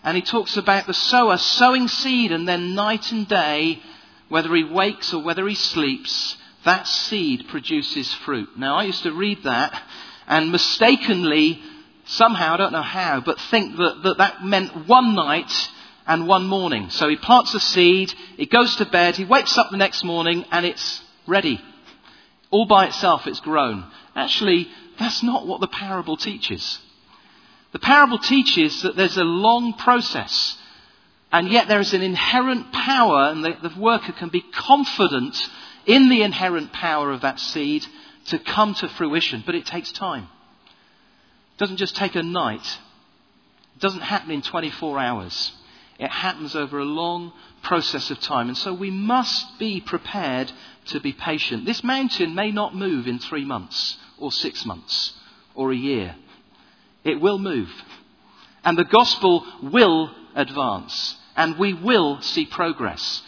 And 0.03 0.17
he 0.17 0.23
talks 0.23 0.57
about 0.57 0.89
the 0.89 0.95
sower 0.95 1.37
sowing 1.37 1.87
seed, 1.87 2.33
and 2.33 2.47
then 2.47 2.75
night 2.75 3.13
and 3.13 3.27
day, 3.27 3.81
whether 4.29 4.53
he 4.53 4.65
wakes 4.65 5.15
or 5.15 5.23
whether 5.23 5.47
he 5.47 5.55
sleeps, 5.55 6.37
that 6.65 6.89
seed 6.89 7.47
produces 7.49 8.13
fruit. 8.13 8.59
Now, 8.59 8.77
I 8.77 8.83
used 8.83 9.05
to 9.05 9.13
read 9.13 9.45
that 9.45 9.81
and 10.27 10.53
mistakenly, 10.53 11.61
somehow, 12.05 12.55
I 12.55 12.57
don't 12.57 12.73
know 12.73 12.83
how, 12.83 13.21
but 13.21 13.41
think 13.51 13.77
that 13.77 14.01
that, 14.05 14.19
that 14.19 14.45
meant 14.45 14.87
one 14.87 15.15
night 15.15 15.53
and 16.07 16.27
one 16.27 16.47
morning. 16.47 16.91
So 16.91 17.09
he 17.09 17.17
plants 17.17 17.55
a 17.55 17.61
seed, 17.61 18.12
he 18.37 18.47
goes 18.47 18.77
to 18.77 18.87
bed, 18.87 19.17
he 19.17 19.25
wakes 19.25 19.59
up 19.59 19.71
the 19.71 19.77
next 19.77 20.05
morning, 20.05 20.45
and 20.51 20.65
it's 20.65 21.03
ready 21.27 21.61
all 22.51 22.67
by 22.67 22.87
itself 22.87 23.27
it's 23.27 23.41
grown. 23.41 23.85
Actually, 24.15 24.69
that's 24.99 25.23
not 25.23 25.47
what 25.47 25.61
the 25.61 25.69
parable 25.69 26.17
teaches. 26.17 26.79
The 27.73 27.79
parable 27.79 28.19
teaches 28.19 28.83
that 28.83 28.97
there's 28.97 29.19
a 29.19 29.25
long 29.25 29.75
process, 29.75 30.57
and 31.33 31.49
yet 31.49 31.69
there 31.69 31.81
is 31.81 31.93
an 31.93 32.03
inherent 32.03 32.73
power, 32.73 33.31
and 33.31 33.45
the, 33.45 33.57
the 33.62 33.81
worker 33.81 34.12
can 34.12 34.31
be 34.31 34.45
confident 34.55 35.37
in 35.85 36.09
the 36.09 36.23
inherent 36.23 36.73
power 36.73 37.12
of 37.12 37.23
that 37.23 37.39
seed 37.39 37.85
to 38.27 38.39
come 38.39 38.75
to 38.75 38.89
fruition, 38.89 39.43
but 39.45 39.55
it 39.55 39.67
takes 39.67 39.93
time. 39.93 40.25
It 41.55 41.59
doesn't 41.59 41.77
just 41.77 41.97
take 41.97 42.15
a 42.15 42.23
night. 42.23 42.67
It 43.77 43.81
doesn't 43.81 44.01
happen 44.01 44.31
in 44.31 44.43
24 44.43 44.99
hours. 44.99 45.53
It 45.99 46.11
happens 46.11 46.55
over 46.55 46.79
a 46.79 46.85
long 46.85 47.33
process 47.62 48.11
of 48.11 48.21
time. 48.21 48.49
And 48.49 48.57
so 48.57 48.75
we 48.75 48.91
must 48.91 49.59
be 49.59 49.81
prepared 49.81 50.53
to 50.87 51.01
be 51.01 51.12
patient. 51.12 51.65
This 51.65 51.83
mountain 51.83 52.35
may 52.35 52.51
not 52.51 52.75
move 52.75 53.07
in 53.07 53.19
three 53.19 53.45
months 53.45 53.97
or 54.19 54.31
six 54.31 54.65
months 54.67 55.12
or 55.55 55.73
a 55.73 55.77
year. 55.77 56.15
It 57.05 57.21
will 57.21 57.39
move. 57.39 57.71
And 58.65 58.77
the 58.77 58.85
gospel 58.85 59.47
will 59.62 60.11
advance. 60.35 61.17
And 61.37 61.59
we 61.59 61.73
will 61.73 62.21
see 62.21 62.47
progress. 62.47 63.23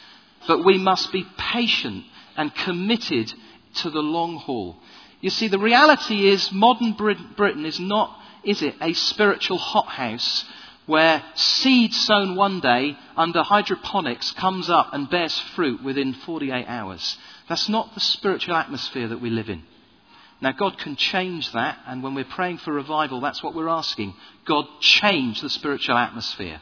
But 0.47 0.65
we 0.65 0.79
must 0.79 1.13
be 1.13 1.27
patient 1.37 2.05
and 2.37 2.55
committed 2.55 3.33
to 3.77 3.91
the 3.91 4.01
long 4.01 4.37
haul. 4.37 4.77
You 5.21 5.31
see, 5.31 5.49
the 5.49 5.59
reality 5.59 6.29
is 6.29 6.53
modern 6.53 6.93
Britain 6.93 7.67
is 7.67 7.81
not, 7.81 8.19
is 8.45 8.63
it, 8.63 8.75
a 8.81 8.93
spiritual 8.93 9.59
hothouse 9.59 10.45
where 10.87 11.23
seed 11.35 11.93
sown 11.93 12.35
one 12.35 12.61
day 12.61 12.97
under 13.17 13.43
hydroponics 13.43 14.31
comes 14.33 14.71
up 14.71 14.89
and 14.95 15.11
bears 15.11 15.39
fruit 15.55 15.83
within 15.83 16.15
48 16.15 16.67
hours. 16.67 17.19
That's 17.49 17.69
not 17.69 17.95
the 17.95 18.01
spiritual 18.01 18.57
atmosphere 18.57 19.09
that 19.09 19.21
we 19.21 19.29
live 19.29 19.51
in. 19.51 19.65
Now, 20.41 20.53
God 20.53 20.79
can 20.79 20.97
change 20.97 21.53
that, 21.53 21.79
and 21.87 22.03
when 22.03 22.15
we're 22.15 22.25
praying 22.25 22.59
for 22.59 22.73
revival, 22.73 23.21
that's 23.21 23.43
what 23.43 23.55
we're 23.55 23.69
asking. 23.69 24.15
God, 24.47 24.67
change 24.81 25.41
the 25.41 25.51
spiritual 25.51 25.97
atmosphere. 25.97 26.61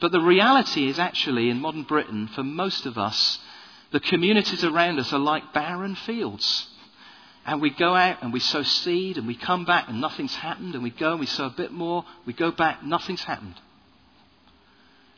But 0.00 0.12
the 0.12 0.20
reality 0.20 0.88
is 0.88 0.98
actually, 0.98 1.48
in 1.48 1.60
modern 1.60 1.84
Britain, 1.84 2.28
for 2.28 2.44
most 2.44 2.86
of 2.86 2.98
us, 2.98 3.38
the 3.90 4.00
communities 4.00 4.64
around 4.64 4.98
us 4.98 5.12
are 5.12 5.18
like 5.18 5.52
barren 5.52 5.94
fields. 5.94 6.66
And 7.46 7.62
we 7.62 7.70
go 7.70 7.94
out 7.94 8.22
and 8.22 8.32
we 8.32 8.40
sow 8.40 8.62
seed 8.62 9.16
and 9.16 9.26
we 9.26 9.34
come 9.34 9.64
back 9.64 9.88
and 9.88 10.00
nothing's 10.00 10.34
happened. 10.34 10.74
And 10.74 10.82
we 10.82 10.90
go 10.90 11.12
and 11.12 11.20
we 11.20 11.26
sow 11.26 11.46
a 11.46 11.50
bit 11.50 11.72
more. 11.72 12.04
We 12.26 12.34
go 12.34 12.50
back, 12.50 12.84
nothing's 12.84 13.24
happened. 13.24 13.54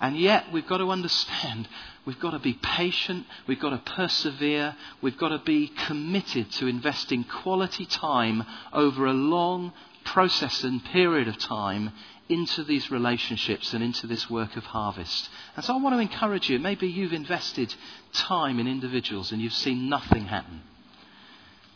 And 0.00 0.16
yet 0.16 0.52
we've 0.52 0.66
got 0.66 0.78
to 0.78 0.90
understand 0.90 1.68
we've 2.06 2.20
got 2.20 2.30
to 2.30 2.38
be 2.38 2.54
patient, 2.54 3.26
we've 3.46 3.60
got 3.60 3.70
to 3.70 3.92
persevere, 3.92 4.74
we've 5.02 5.18
got 5.18 5.28
to 5.28 5.38
be 5.38 5.68
committed 5.68 6.50
to 6.52 6.66
investing 6.66 7.24
quality 7.24 7.84
time 7.84 8.44
over 8.72 9.06
a 9.06 9.12
long 9.12 9.72
process 10.04 10.64
and 10.64 10.82
period 10.86 11.28
of 11.28 11.36
time 11.38 11.92
into 12.30 12.64
these 12.64 12.90
relationships 12.90 13.74
and 13.74 13.82
into 13.82 14.06
this 14.06 14.30
work 14.30 14.56
of 14.56 14.64
harvest. 14.64 15.28
And 15.56 15.64
so 15.64 15.74
I 15.74 15.78
want 15.78 15.94
to 15.94 16.00
encourage 16.00 16.48
you. 16.48 16.58
Maybe 16.58 16.86
you've 16.86 17.12
invested 17.12 17.74
time 18.12 18.58
in 18.58 18.66
individuals 18.66 19.32
and 19.32 19.42
you've 19.42 19.52
seen 19.52 19.88
nothing 19.88 20.26
happen 20.26 20.62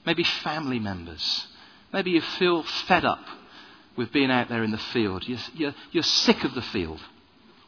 maybe 0.05 0.25
family 0.25 0.79
members. 0.79 1.47
Maybe 1.93 2.11
you 2.11 2.21
feel 2.21 2.62
fed 2.62 3.05
up 3.05 3.25
with 3.97 4.12
being 4.12 4.31
out 4.31 4.49
there 4.49 4.64
in 4.64 4.71
the 4.71 4.79
field. 4.79 5.27
You're, 5.27 5.38
you're, 5.55 5.75
you're 5.93 6.03
sick 6.03 6.45
of 6.45 6.55
the 6.55 6.62
field. 6.62 7.01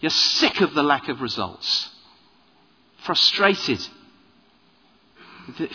You're 0.01 0.11
sick 0.11 0.61
of 0.61 0.75
the 0.75 0.83
lack 0.83 1.09
of 1.09 1.21
results. 1.21 1.91
Frustrated. 3.05 3.81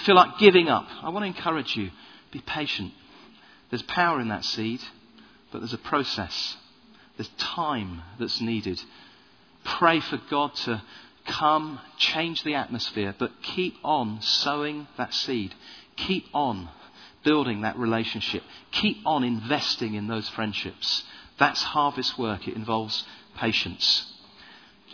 Feel 0.04 0.16
like 0.16 0.38
giving 0.38 0.68
up. 0.68 0.88
I 1.02 1.10
want 1.10 1.24
to 1.24 1.28
encourage 1.28 1.76
you 1.76 1.92
be 2.32 2.40
patient. 2.40 2.94
There's 3.70 3.82
power 3.84 4.20
in 4.20 4.30
that 4.30 4.44
seed, 4.44 4.82
but 5.52 5.60
there's 5.60 5.74
a 5.74 5.78
process. 5.78 6.58
There's 7.18 7.30
time 7.38 8.02
that's 8.20 8.42
needed. 8.42 8.82
Pray 9.64 10.00
for 10.00 10.20
God 10.30 10.56
to 10.56 10.82
come, 11.26 11.80
change 11.98 12.44
the 12.44 12.56
atmosphere, 12.56 13.14
but 13.18 13.32
keep 13.42 13.76
on 13.84 14.22
sowing 14.22 14.88
that 14.98 15.14
seed. 15.14 15.54
Keep 15.96 16.26
on 16.34 16.70
building 17.24 17.62
that 17.62 17.78
relationship. 17.78 18.44
Keep 18.72 19.06
on 19.06 19.24
investing 19.24 19.94
in 19.94 20.08
those 20.08 20.28
friendships. 20.30 21.04
That's 21.38 21.62
harvest 21.62 22.18
work. 22.18 22.48
It 22.48 22.56
involves 22.56 23.06
patience. 23.38 24.06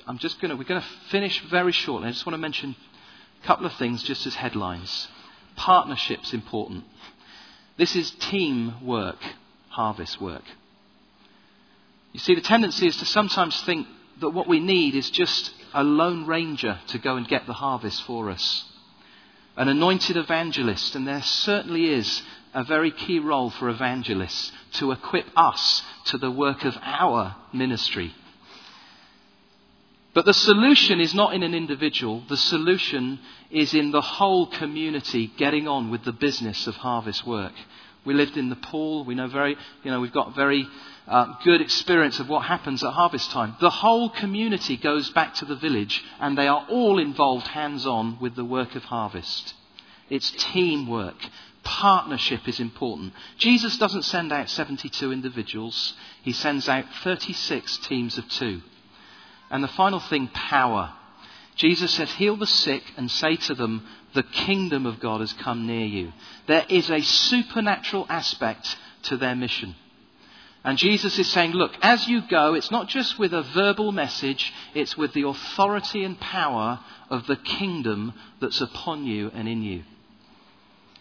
I'm 0.05 0.17
just 0.17 0.39
going 0.39 0.49
to, 0.49 0.55
we're 0.55 0.63
going 0.63 0.81
to 0.81 0.87
finish 1.09 1.41
very 1.49 1.71
shortly. 1.71 2.07
I 2.07 2.11
just 2.11 2.25
want 2.25 2.33
to 2.35 2.39
mention 2.39 2.75
a 3.43 3.47
couple 3.47 3.65
of 3.65 3.73
things 3.73 4.03
just 4.03 4.25
as 4.25 4.35
headlines. 4.35 5.07
Partnership's 5.55 6.33
important. 6.33 6.83
This 7.77 7.95
is 7.95 8.11
team 8.11 8.85
work, 8.85 9.19
harvest 9.69 10.21
work. 10.21 10.43
You 12.17 12.21
see, 12.21 12.33
the 12.33 12.41
tendency 12.41 12.87
is 12.87 12.97
to 12.97 13.05
sometimes 13.05 13.61
think 13.61 13.85
that 14.21 14.31
what 14.31 14.47
we 14.47 14.59
need 14.59 14.95
is 14.95 15.07
just 15.11 15.53
a 15.71 15.83
lone 15.83 16.25
ranger 16.25 16.79
to 16.87 16.97
go 16.97 17.15
and 17.15 17.27
get 17.27 17.45
the 17.45 17.53
harvest 17.53 18.01
for 18.05 18.31
us. 18.31 18.65
An 19.55 19.67
anointed 19.67 20.17
evangelist, 20.17 20.95
and 20.95 21.07
there 21.07 21.21
certainly 21.21 21.93
is 21.93 22.23
a 22.55 22.63
very 22.63 22.89
key 22.89 23.19
role 23.19 23.51
for 23.51 23.69
evangelists 23.69 24.51
to 24.79 24.93
equip 24.93 25.27
us 25.35 25.83
to 26.05 26.17
the 26.17 26.31
work 26.31 26.65
of 26.65 26.75
our 26.81 27.35
ministry. 27.53 28.15
But 30.15 30.25
the 30.25 30.33
solution 30.33 30.99
is 30.99 31.13
not 31.13 31.35
in 31.35 31.43
an 31.43 31.53
individual, 31.53 32.23
the 32.27 32.35
solution 32.35 33.19
is 33.51 33.75
in 33.75 33.91
the 33.91 34.01
whole 34.01 34.47
community 34.47 35.31
getting 35.37 35.67
on 35.67 35.91
with 35.91 36.03
the 36.03 36.13
business 36.13 36.65
of 36.65 36.77
harvest 36.77 37.27
work. 37.27 37.53
We 38.07 38.13
lived 38.13 38.37
in 38.37 38.49
Nepal. 38.49 39.03
We 39.03 39.15
know 39.15 39.27
very, 39.27 39.57
you 39.83 39.91
know, 39.91 39.99
we've 39.99 40.13
got 40.13 40.33
very 40.33 40.65
uh, 41.07 41.35
good 41.43 41.61
experience 41.61 42.19
of 42.19 42.29
what 42.29 42.45
happens 42.45 42.83
at 42.83 42.93
harvest 42.93 43.29
time. 43.31 43.55
The 43.59 43.69
whole 43.69 44.09
community 44.09 44.77
goes 44.77 45.09
back 45.09 45.35
to 45.35 45.45
the 45.45 45.57
village 45.57 46.03
and 46.19 46.37
they 46.37 46.47
are 46.47 46.65
all 46.69 46.99
involved 46.99 47.47
hands 47.47 47.85
on 47.85 48.17
with 48.19 48.35
the 48.35 48.45
work 48.45 48.75
of 48.75 48.85
harvest. 48.85 49.53
It's 50.09 50.31
teamwork. 50.31 51.17
Partnership 51.63 52.47
is 52.47 52.61
important. 52.61 53.11
Jesus 53.37 53.77
doesn't 53.77 54.03
send 54.03 54.31
out 54.31 54.49
72 54.49 55.11
individuals. 55.11 55.93
He 56.23 56.31
sends 56.31 56.69
out 56.69 56.85
36 57.03 57.77
teams 57.79 58.17
of 58.17 58.27
two. 58.29 58.61
And 59.49 59.61
the 59.61 59.67
final 59.67 59.99
thing, 59.99 60.29
power. 60.29 60.93
Jesus 61.57 61.91
said, 61.91 62.07
Heal 62.07 62.37
the 62.37 62.47
sick 62.47 62.83
and 62.95 63.09
say 63.09 63.35
to 63.35 63.55
them, 63.55 63.85
The 64.13 64.23
kingdom 64.23 64.85
of 64.85 64.99
God 64.99 65.21
has 65.21 65.33
come 65.33 65.67
near 65.67 65.85
you. 65.85 66.13
There 66.47 66.65
is 66.69 66.89
a 66.89 67.01
supernatural 67.01 68.05
aspect 68.09 68.77
to 69.03 69.17
their 69.17 69.35
mission. 69.35 69.75
And 70.63 70.77
Jesus 70.77 71.17
is 71.17 71.29
saying, 71.31 71.51
Look, 71.51 71.73
as 71.81 72.07
you 72.07 72.21
go, 72.29 72.53
it's 72.53 72.71
not 72.71 72.87
just 72.87 73.17
with 73.17 73.33
a 73.33 73.41
verbal 73.41 73.91
message, 73.91 74.53
it's 74.75 74.95
with 74.95 75.13
the 75.13 75.27
authority 75.27 76.03
and 76.03 76.19
power 76.19 76.79
of 77.09 77.25
the 77.25 77.37
kingdom 77.37 78.13
that's 78.39 78.61
upon 78.61 79.05
you 79.05 79.31
and 79.33 79.47
in 79.47 79.61
you. 79.63 79.83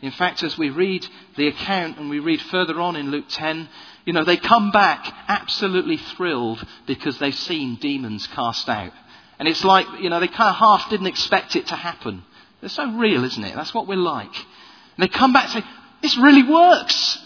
In 0.02 0.10
fact, 0.10 0.42
as 0.42 0.56
we 0.56 0.70
read 0.70 1.06
the 1.36 1.48
account 1.48 1.98
and 1.98 2.10
we 2.10 2.18
read 2.18 2.40
further 2.42 2.78
on 2.80 2.96
in 2.96 3.10
Luke 3.10 3.26
10, 3.28 3.68
you 4.04 4.12
know, 4.12 4.24
they 4.24 4.36
come 4.36 4.70
back 4.70 5.12
absolutely 5.26 5.96
thrilled 5.96 6.64
because 6.86 7.18
they've 7.18 7.34
seen 7.34 7.76
demons 7.76 8.26
cast 8.28 8.68
out. 8.68 8.92
And 9.38 9.48
it's 9.48 9.64
like, 9.64 9.86
you 10.00 10.10
know, 10.10 10.20
they 10.20 10.28
kind 10.28 10.50
of 10.50 10.56
half 10.56 10.88
didn't 10.90 11.06
expect 11.06 11.56
it 11.56 11.66
to 11.68 11.74
happen. 11.74 12.22
They're 12.60 12.70
so 12.70 12.90
real, 12.92 13.24
isn't 13.24 13.44
it? 13.44 13.54
That's 13.54 13.74
what 13.74 13.86
we're 13.86 13.96
like. 13.96 14.34
And 14.34 14.98
they 14.98 15.08
come 15.08 15.32
back 15.32 15.54
and 15.54 15.62
say, 15.62 15.70
this 16.02 16.16
really 16.16 16.42
works. 16.42 17.18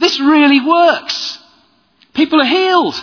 This 0.00 0.18
really 0.18 0.60
works. 0.60 1.38
People 2.14 2.40
are 2.40 2.46
healed. 2.46 3.00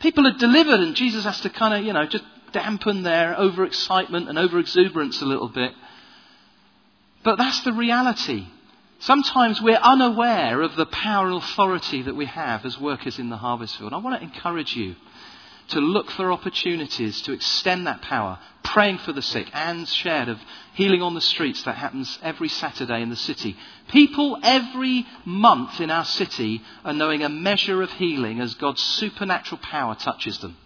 People 0.00 0.26
are 0.26 0.38
delivered 0.38 0.80
and 0.80 0.94
Jesus 0.94 1.24
has 1.24 1.40
to 1.42 1.50
kind 1.50 1.74
of, 1.74 1.84
you 1.84 1.92
know, 1.92 2.06
just 2.06 2.24
dampen 2.52 3.02
their 3.02 3.34
overexcitement 3.34 4.28
and 4.28 4.38
overexuberance 4.38 5.20
a 5.20 5.26
little 5.26 5.48
bit. 5.48 5.72
But 7.22 7.36
that's 7.36 7.60
the 7.62 7.72
reality. 7.72 8.46
Sometimes 8.98 9.60
we're 9.60 9.76
unaware 9.76 10.62
of 10.62 10.76
the 10.76 10.86
power 10.86 11.26
and 11.26 11.36
authority 11.36 12.02
that 12.02 12.16
we 12.16 12.26
have 12.26 12.64
as 12.64 12.80
workers 12.80 13.18
in 13.18 13.28
the 13.28 13.36
harvest 13.36 13.76
field. 13.76 13.92
I 13.92 13.98
want 13.98 14.20
to 14.20 14.26
encourage 14.26 14.74
you 14.74 14.96
to 15.68 15.80
look 15.80 16.10
for 16.10 16.30
opportunities 16.32 17.20
to 17.22 17.32
extend 17.32 17.86
that 17.86 18.02
power, 18.02 18.38
praying 18.62 18.98
for 18.98 19.12
the 19.12 19.22
sick. 19.22 19.48
and 19.52 19.88
shared 19.88 20.28
of 20.28 20.38
healing 20.74 21.02
on 21.02 21.14
the 21.14 21.20
streets 21.20 21.62
that 21.64 21.76
happens 21.76 22.18
every 22.22 22.48
Saturday 22.48 23.02
in 23.02 23.10
the 23.10 23.16
city. 23.16 23.56
People 23.88 24.38
every 24.42 25.06
month 25.24 25.80
in 25.80 25.90
our 25.90 26.04
city 26.04 26.62
are 26.84 26.92
knowing 26.92 27.22
a 27.22 27.28
measure 27.28 27.82
of 27.82 27.90
healing 27.92 28.40
as 28.40 28.54
God's 28.54 28.82
supernatural 28.82 29.60
power 29.62 29.94
touches 29.94 30.38
them. 30.38 30.56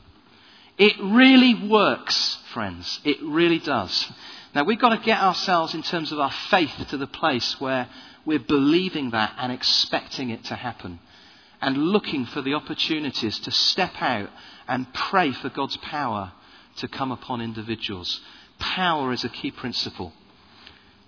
It 0.78 0.94
really 1.00 1.54
works, 1.68 2.38
friends. 2.52 3.00
It 3.04 3.18
really 3.22 3.58
does. 3.58 4.10
Now 4.54 4.64
we've 4.64 4.80
got 4.80 4.96
to 4.96 5.04
get 5.04 5.20
ourselves 5.20 5.74
in 5.74 5.82
terms 5.82 6.10
of 6.10 6.18
our 6.18 6.32
faith 6.50 6.72
to 6.88 6.96
the 6.96 7.06
place 7.06 7.60
where 7.60 7.88
we're 8.24 8.38
believing 8.38 9.10
that 9.10 9.34
and 9.38 9.52
expecting 9.52 10.30
it 10.30 10.44
to 10.44 10.54
happen. 10.54 10.98
And 11.62 11.76
looking 11.76 12.24
for 12.24 12.40
the 12.40 12.54
opportunities 12.54 13.38
to 13.40 13.50
step 13.50 13.92
out 14.00 14.30
and 14.70 14.94
pray 14.94 15.32
for 15.32 15.50
God's 15.50 15.76
power 15.78 16.32
to 16.76 16.86
come 16.86 17.10
upon 17.10 17.40
individuals. 17.40 18.20
Power 18.60 19.12
is 19.12 19.24
a 19.24 19.28
key 19.28 19.50
principle. 19.50 20.12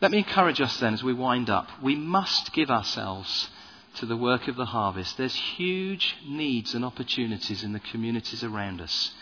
Let 0.01 0.11
me 0.11 0.18
encourage 0.18 0.61
us 0.61 0.79
then 0.81 0.94
as 0.94 1.05
we 1.05 1.14
wind 1.14 1.48
up. 1.48 1.68
We 1.81 1.94
must 1.94 2.53
give 2.53 2.70
ourselves 2.70 3.48
to 3.94 4.07
the 4.07 4.16
work 4.16 4.48
of 4.48 4.57
the 4.57 4.64
harvest. 4.64 5.16
There's 5.16 5.35
huge 5.35 6.16
needs 6.27 6.75
and 6.75 6.85
opportunities 6.85 7.62
in 7.62 7.72
the 7.72 7.79
communities 7.79 8.42
around 8.42 8.81
us. 8.81 9.12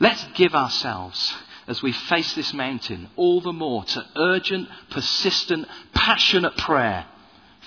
Let's 0.00 0.24
give 0.34 0.54
ourselves 0.54 1.32
as 1.68 1.80
we 1.80 1.92
face 1.92 2.34
this 2.34 2.52
mountain 2.52 3.08
all 3.14 3.40
the 3.40 3.52
more 3.52 3.84
to 3.84 4.04
urgent, 4.16 4.68
persistent, 4.90 5.68
passionate 5.94 6.56
prayer 6.56 7.06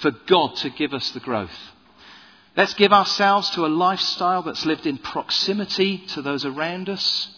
for 0.01 0.11
God 0.11 0.57
to 0.57 0.69
give 0.69 0.93
us 0.93 1.11
the 1.11 1.21
growth. 1.21 1.72
Let's 2.55 2.75
give 2.75 2.93
ourselves 2.93 3.49
to 3.51 3.65
a 3.65 3.67
lifestyle 3.67 4.43
that's 4.43 4.65
lived 4.65 4.85
in 4.85 4.99
proximity 4.99 5.99
to 6.09 6.21
those 6.21 6.45
around 6.45 6.87
us. 6.87 7.29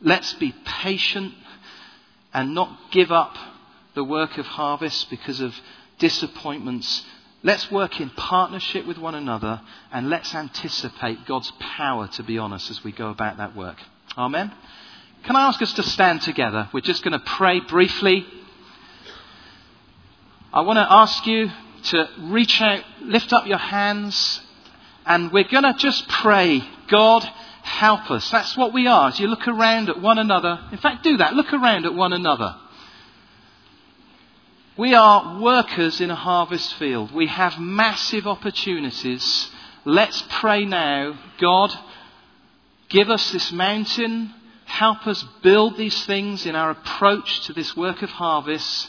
Let's 0.00 0.34
be 0.34 0.54
patient 0.64 1.34
and 2.34 2.54
not 2.54 2.90
give 2.90 3.10
up 3.10 3.36
the 3.94 4.04
work 4.04 4.36
of 4.36 4.46
harvest 4.46 5.08
because 5.08 5.40
of 5.40 5.54
disappointments. 5.98 7.04
Let's 7.42 7.70
work 7.70 8.00
in 8.00 8.10
partnership 8.10 8.86
with 8.86 8.98
one 8.98 9.14
another 9.14 9.62
and 9.90 10.10
let's 10.10 10.34
anticipate 10.34 11.26
God's 11.26 11.50
power 11.58 12.08
to 12.08 12.22
be 12.22 12.38
on 12.38 12.52
us 12.52 12.70
as 12.70 12.84
we 12.84 12.92
go 12.92 13.08
about 13.08 13.38
that 13.38 13.56
work. 13.56 13.78
Amen. 14.18 14.52
Can 15.24 15.36
I 15.36 15.46
ask 15.46 15.62
us 15.62 15.72
to 15.74 15.82
stand 15.82 16.20
together? 16.22 16.68
We're 16.72 16.80
just 16.80 17.02
going 17.02 17.18
to 17.18 17.24
pray 17.24 17.60
briefly. 17.60 18.26
I 20.52 20.60
want 20.60 20.76
to 20.76 20.86
ask 20.92 21.26
you 21.26 21.48
to 21.84 22.08
reach 22.20 22.60
out, 22.60 22.82
lift 23.00 23.32
up 23.32 23.46
your 23.46 23.58
hands, 23.58 24.40
and 25.06 25.32
we're 25.32 25.48
going 25.48 25.64
to 25.64 25.74
just 25.74 26.08
pray, 26.08 26.62
God, 26.88 27.24
help 27.62 28.10
us. 28.10 28.30
That's 28.30 28.56
what 28.56 28.72
we 28.72 28.86
are. 28.86 29.08
As 29.08 29.18
you 29.18 29.26
look 29.26 29.48
around 29.48 29.88
at 29.88 30.00
one 30.00 30.18
another, 30.18 30.60
in 30.70 30.78
fact, 30.78 31.02
do 31.02 31.16
that. 31.18 31.34
Look 31.34 31.52
around 31.52 31.86
at 31.86 31.94
one 31.94 32.12
another. 32.12 32.56
We 34.76 34.94
are 34.94 35.40
workers 35.40 36.00
in 36.00 36.10
a 36.10 36.14
harvest 36.14 36.74
field. 36.74 37.12
We 37.14 37.26
have 37.26 37.58
massive 37.58 38.26
opportunities. 38.26 39.50
Let's 39.84 40.22
pray 40.28 40.64
now, 40.64 41.18
God, 41.38 41.76
give 42.88 43.10
us 43.10 43.30
this 43.32 43.52
mountain 43.52 44.34
Help 44.72 45.06
us 45.06 45.22
build 45.42 45.76
these 45.76 46.06
things 46.06 46.46
in 46.46 46.56
our 46.56 46.70
approach 46.70 47.40
to 47.40 47.52
this 47.52 47.76
work 47.76 48.00
of 48.00 48.08
harvest. 48.08 48.88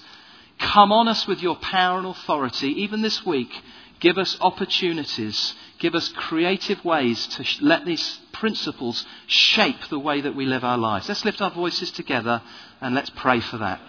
Come 0.63 0.93
on 0.93 1.09
us 1.09 1.27
with 1.27 1.41
your 1.41 1.57
power 1.57 1.97
and 1.97 2.07
authority. 2.07 2.69
Even 2.83 3.01
this 3.01 3.25
week, 3.25 3.51
give 3.99 4.17
us 4.17 4.37
opportunities. 4.39 5.53
Give 5.77 5.93
us 5.93 6.07
creative 6.09 6.83
ways 6.85 7.27
to 7.27 7.43
sh- 7.43 7.59
let 7.61 7.85
these 7.85 8.19
principles 8.31 9.05
shape 9.27 9.89
the 9.89 9.99
way 9.99 10.21
that 10.21 10.35
we 10.35 10.45
live 10.45 10.63
our 10.63 10.77
lives. 10.77 11.09
Let's 11.09 11.25
lift 11.25 11.41
our 11.41 11.51
voices 11.51 11.91
together 11.91 12.41
and 12.79 12.95
let's 12.95 13.09
pray 13.09 13.41
for 13.41 13.57
that. 13.57 13.81